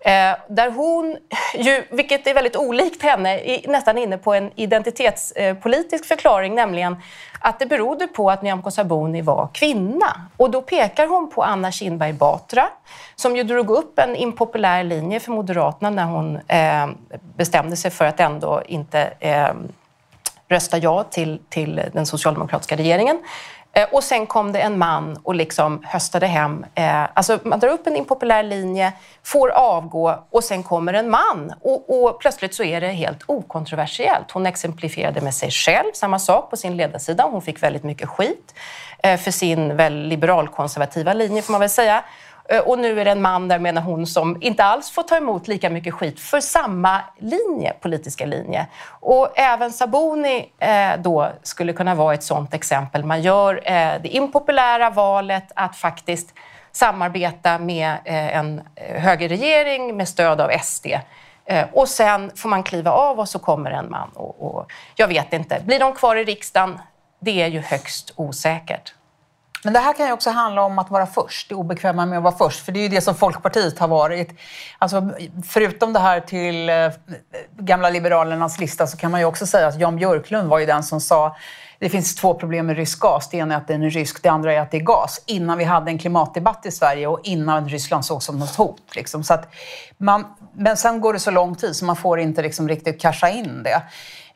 Eh, 0.00 0.36
där 0.48 0.70
hon, 0.70 1.16
ju, 1.54 1.84
vilket 1.90 2.26
är 2.26 2.34
väldigt 2.34 2.56
olikt 2.56 3.02
henne, 3.02 3.40
är 3.40 3.68
nästan 3.68 3.98
inne 3.98 4.18
på 4.18 4.34
en 4.34 4.50
identitetspolitisk 4.54 6.04
förklaring, 6.04 6.54
nämligen 6.54 6.96
att 7.40 7.58
det 7.58 7.66
berodde 7.66 8.06
på 8.06 8.30
att 8.30 8.42
Nyamko 8.42 8.70
Sabuni 8.70 9.22
var 9.22 9.48
kvinna. 9.52 10.28
Och 10.36 10.50
då 10.50 10.62
pekar 10.62 11.06
hon 11.06 11.30
på 11.30 11.42
Anna 11.42 11.72
Kinberg 11.72 12.12
Batra, 12.12 12.68
som 13.16 13.36
ju 13.36 13.42
drog 13.42 13.70
upp 13.70 13.98
en 13.98 14.16
impopulär 14.16 14.84
linje 14.84 15.20
för 15.20 15.32
Moderaterna 15.32 15.90
när 15.90 16.04
hon 16.04 16.36
eh, 16.36 16.88
bestämde 17.36 17.76
sig 17.76 17.90
för 17.90 18.04
att 18.04 18.20
ändå 18.20 18.62
inte 18.66 19.12
eh, 19.20 19.52
rösta 20.48 20.78
ja 20.78 21.02
till, 21.02 21.40
till 21.48 21.82
den 21.92 22.06
socialdemokratiska 22.06 22.76
regeringen. 22.76 23.18
Eh, 23.72 23.88
och 23.92 24.04
sen 24.04 24.26
kom 24.26 24.52
det 24.52 24.60
en 24.60 24.78
man 24.78 25.16
och 25.22 25.34
liksom 25.34 25.82
höstade 25.84 26.26
hem. 26.26 26.66
Eh, 26.74 27.04
alltså 27.14 27.38
man 27.42 27.60
drar 27.60 27.68
upp 27.68 27.86
en 27.86 27.96
impopulär 27.96 28.42
linje, 28.42 28.92
får 29.22 29.50
avgå 29.50 30.24
och 30.30 30.44
sen 30.44 30.62
kommer 30.62 30.94
en 30.94 31.10
man. 31.10 31.52
Och, 31.60 32.02
och, 32.02 32.20
plötsligt 32.20 32.54
så 32.54 32.62
är 32.62 32.80
det 32.80 32.88
helt 32.88 33.20
okontroversiellt. 33.26 34.30
Hon 34.30 34.46
exemplifierade 34.46 35.20
med 35.20 35.34
sig 35.34 35.50
själv, 35.50 35.92
samma 35.94 36.18
sak 36.18 36.50
på 36.50 36.56
sin 36.56 36.76
ledarsida. 36.76 37.24
Hon 37.24 37.42
fick 37.42 37.62
väldigt 37.62 37.84
mycket 37.84 38.08
skit 38.08 38.54
eh, 39.02 39.16
för 39.16 39.30
sin 39.30 39.76
väl 39.76 40.02
liberalkonservativa 40.02 41.12
linje 41.12 41.42
får 41.42 41.52
man 41.52 41.60
väl 41.60 41.70
säga. 41.70 42.04
Eh, 42.50 42.60
och 42.60 42.78
nu 42.78 43.00
är 43.00 43.04
det 43.04 43.10
en 43.10 43.22
man 43.22 43.48
där, 43.48 43.58
menar 43.58 43.82
hon, 43.82 44.06
som 44.06 44.42
inte 44.42 44.64
alls 44.64 44.90
får 44.90 45.02
ta 45.02 45.16
emot 45.16 45.48
lika 45.48 45.70
mycket 45.70 45.94
skit 45.94 46.20
för 46.20 46.40
samma 46.40 47.00
linje, 47.18 47.72
politiska 47.80 48.26
linje. 48.26 48.66
Och 48.86 49.38
även 49.38 49.72
Saboni 49.72 50.52
eh, 50.58 50.90
då 50.98 51.28
skulle 51.42 51.72
kunna 51.72 51.94
vara 51.94 52.14
ett 52.14 52.22
sådant 52.22 52.54
exempel. 52.54 53.04
Man 53.04 53.22
gör 53.22 53.54
eh, 53.64 53.92
det 54.02 54.08
impopulära 54.08 54.90
valet 54.90 55.52
att 55.54 55.76
faktiskt 55.76 56.34
samarbeta 56.72 57.58
med 57.58 57.90
eh, 58.04 58.36
en 58.36 58.60
högerregering 58.76 59.96
med 59.96 60.08
stöd 60.08 60.40
av 60.40 60.50
SD. 60.62 60.86
Eh, 61.44 61.66
och 61.72 61.88
sen 61.88 62.30
får 62.36 62.48
man 62.48 62.62
kliva 62.62 62.90
av 62.90 63.20
och 63.20 63.28
så 63.28 63.38
kommer 63.38 63.70
en 63.70 63.90
man. 63.90 64.10
Och, 64.14 64.56
och 64.56 64.72
jag 64.94 65.08
vet 65.08 65.32
inte, 65.32 65.60
blir 65.64 65.78
de 65.78 65.92
kvar 65.92 66.16
i 66.16 66.24
riksdagen? 66.24 66.78
Det 67.20 67.42
är 67.42 67.46
ju 67.46 67.60
högst 67.60 68.12
osäkert. 68.16 68.94
Men 69.64 69.72
det 69.72 69.78
här 69.78 69.92
kan 69.92 70.06
ju 70.06 70.12
också 70.12 70.30
handla 70.30 70.62
om 70.62 70.78
att 70.78 70.90
vara 70.90 71.06
först, 71.06 71.48
det 71.48 71.54
obekväma 71.54 72.06
med 72.06 72.18
att 72.18 72.24
vara 72.24 72.36
först. 72.36 72.64
För 72.64 72.72
det 72.72 72.80
är 72.80 72.82
ju 72.82 72.88
det 72.88 73.00
som 73.00 73.14
Folkpartiet 73.14 73.78
har 73.78 73.88
varit. 73.88 74.40
Alltså, 74.78 75.10
förutom 75.46 75.92
det 75.92 75.98
här 75.98 76.20
till 76.20 76.68
eh, 76.68 76.88
gamla 77.58 77.90
Liberalernas 77.90 78.60
lista 78.60 78.86
så 78.86 78.96
kan 78.96 79.10
man 79.10 79.20
ju 79.20 79.26
också 79.26 79.46
säga 79.46 79.66
att 79.66 79.80
Jan 79.80 79.96
Björklund 79.96 80.48
var 80.48 80.58
ju 80.58 80.66
den 80.66 80.82
som 80.82 81.00
sa 81.00 81.36
det 81.80 81.88
finns 81.88 82.14
två 82.14 82.34
problem 82.34 82.66
med 82.66 82.76
rysk 82.76 83.00
gas. 83.00 83.28
Det 83.28 83.36
ena 83.36 83.54
är 83.54 83.58
att 83.58 83.68
den 83.68 83.82
är 83.82 83.90
rysk, 83.90 84.22
det 84.22 84.28
andra 84.28 84.52
är 84.52 84.60
att 84.60 84.70
det 84.70 84.76
är 84.76 84.82
gas. 84.82 85.22
Innan 85.26 85.58
vi 85.58 85.64
hade 85.64 85.90
en 85.90 85.98
klimatdebatt 85.98 86.66
i 86.66 86.70
Sverige 86.70 87.06
och 87.06 87.20
innan 87.24 87.68
Ryssland 87.68 88.04
såg 88.04 88.22
som 88.22 88.38
något 88.38 88.56
hot. 88.56 88.82
Liksom. 88.94 89.24
Så 89.24 89.34
att 89.34 89.54
man, 89.98 90.24
men 90.52 90.76
sen 90.76 91.00
går 91.00 91.12
det 91.12 91.18
så 91.18 91.30
lång 91.30 91.54
tid 91.54 91.76
så 91.76 91.84
man 91.84 91.96
får 91.96 92.20
inte 92.20 92.42
liksom 92.42 92.68
riktigt 92.68 93.00
casha 93.00 93.28
in 93.28 93.62
det. 93.62 93.82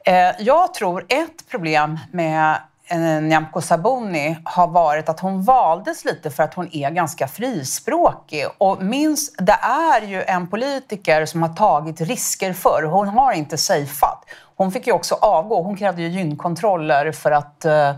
Eh, 0.05 0.35
jag 0.39 0.75
tror 0.75 1.05
ett 1.09 1.49
problem 1.51 1.99
med 2.13 2.57
Nyamko 2.90 3.61
Sabuni 3.61 4.37
har 4.44 4.66
varit 4.66 5.09
att 5.09 5.20
hon 5.20 5.42
valdes 5.42 6.05
lite 6.05 6.31
för 6.31 6.42
att 6.42 6.55
hon 6.55 6.68
är 6.73 6.90
ganska 6.90 7.29
frispråkig. 7.29 8.47
Och 8.59 8.83
minst, 8.83 9.35
det 9.38 9.59
är 9.62 10.03
ju 10.07 10.23
en 10.23 10.47
politiker 10.47 11.27
som 11.27 11.42
har 11.42 11.49
tagit 11.49 12.01
risker 12.01 12.53
för. 12.53 12.83
Hon 12.83 13.09
har 13.09 13.33
inte 13.33 13.59
safeat. 13.59 14.25
Hon 14.57 14.73
fick 14.73 14.87
ju 14.87 14.92
också 14.92 15.14
avgå. 15.14 15.62
Hon 15.62 15.77
krävde 15.77 16.03
ju 16.03 16.09
gynkontroller 16.09 17.12
för 17.12 17.31
att 17.31 17.64
uh, 17.66 17.92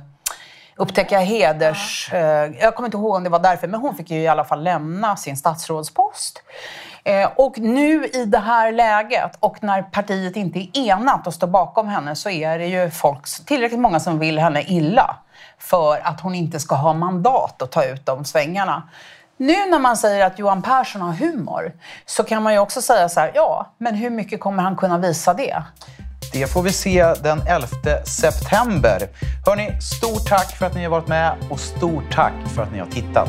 upptäcka 0.76 1.18
heders... 1.18 2.10
Uh, 2.12 2.20
jag 2.60 2.74
kommer 2.74 2.86
inte 2.86 2.96
ihåg 2.96 3.14
om 3.14 3.24
det 3.24 3.30
var 3.30 3.38
därför, 3.38 3.68
men 3.68 3.80
hon 3.80 3.94
fick 3.94 4.10
ju 4.10 4.20
i 4.20 4.28
alla 4.28 4.44
fall 4.44 4.62
lämna 4.62 5.16
sin 5.16 5.36
statsrådspost. 5.36 6.42
Eh, 7.06 7.30
och 7.36 7.58
nu 7.58 8.06
i 8.06 8.24
det 8.24 8.38
här 8.38 8.72
läget 8.72 9.36
och 9.40 9.62
när 9.62 9.82
partiet 9.82 10.36
inte 10.36 10.58
är 10.58 10.78
enat 10.78 11.26
och 11.26 11.34
står 11.34 11.46
bakom 11.46 11.88
henne 11.88 12.16
så 12.16 12.30
är 12.30 12.58
det 12.58 12.66
ju 12.66 12.90
folk, 12.90 13.46
tillräckligt 13.46 13.80
många 13.80 14.00
som 14.00 14.18
vill 14.18 14.38
henne 14.38 14.62
illa 14.62 15.16
för 15.58 16.06
att 16.06 16.20
hon 16.20 16.34
inte 16.34 16.60
ska 16.60 16.74
ha 16.74 16.92
mandat 16.92 17.62
att 17.62 17.72
ta 17.72 17.84
ut 17.84 18.06
de 18.06 18.24
svängarna. 18.24 18.82
Nu 19.36 19.70
när 19.70 19.78
man 19.78 19.96
säger 19.96 20.26
att 20.26 20.38
Johan 20.38 20.62
Persson 20.62 21.02
har 21.02 21.12
humor 21.12 21.72
så 22.06 22.24
kan 22.24 22.42
man 22.42 22.52
ju 22.52 22.58
också 22.58 22.82
säga 22.82 23.08
så 23.08 23.20
här, 23.20 23.32
ja, 23.34 23.74
men 23.78 23.94
hur 23.94 24.10
mycket 24.10 24.40
kommer 24.40 24.62
han 24.62 24.76
kunna 24.76 24.98
visa 24.98 25.34
det? 25.34 25.62
Det 26.32 26.46
får 26.46 26.62
vi 26.62 26.72
se 26.72 27.14
den 27.22 27.40
11 27.48 27.66
september. 28.04 29.08
Hörni, 29.46 29.80
stort 29.80 30.28
tack 30.28 30.56
för 30.56 30.66
att 30.66 30.74
ni 30.74 30.82
har 30.82 30.90
varit 30.90 31.08
med 31.08 31.36
och 31.50 31.60
stort 31.60 32.12
tack 32.12 32.34
för 32.54 32.62
att 32.62 32.72
ni 32.72 32.78
har 32.78 32.86
tittat. 32.86 33.28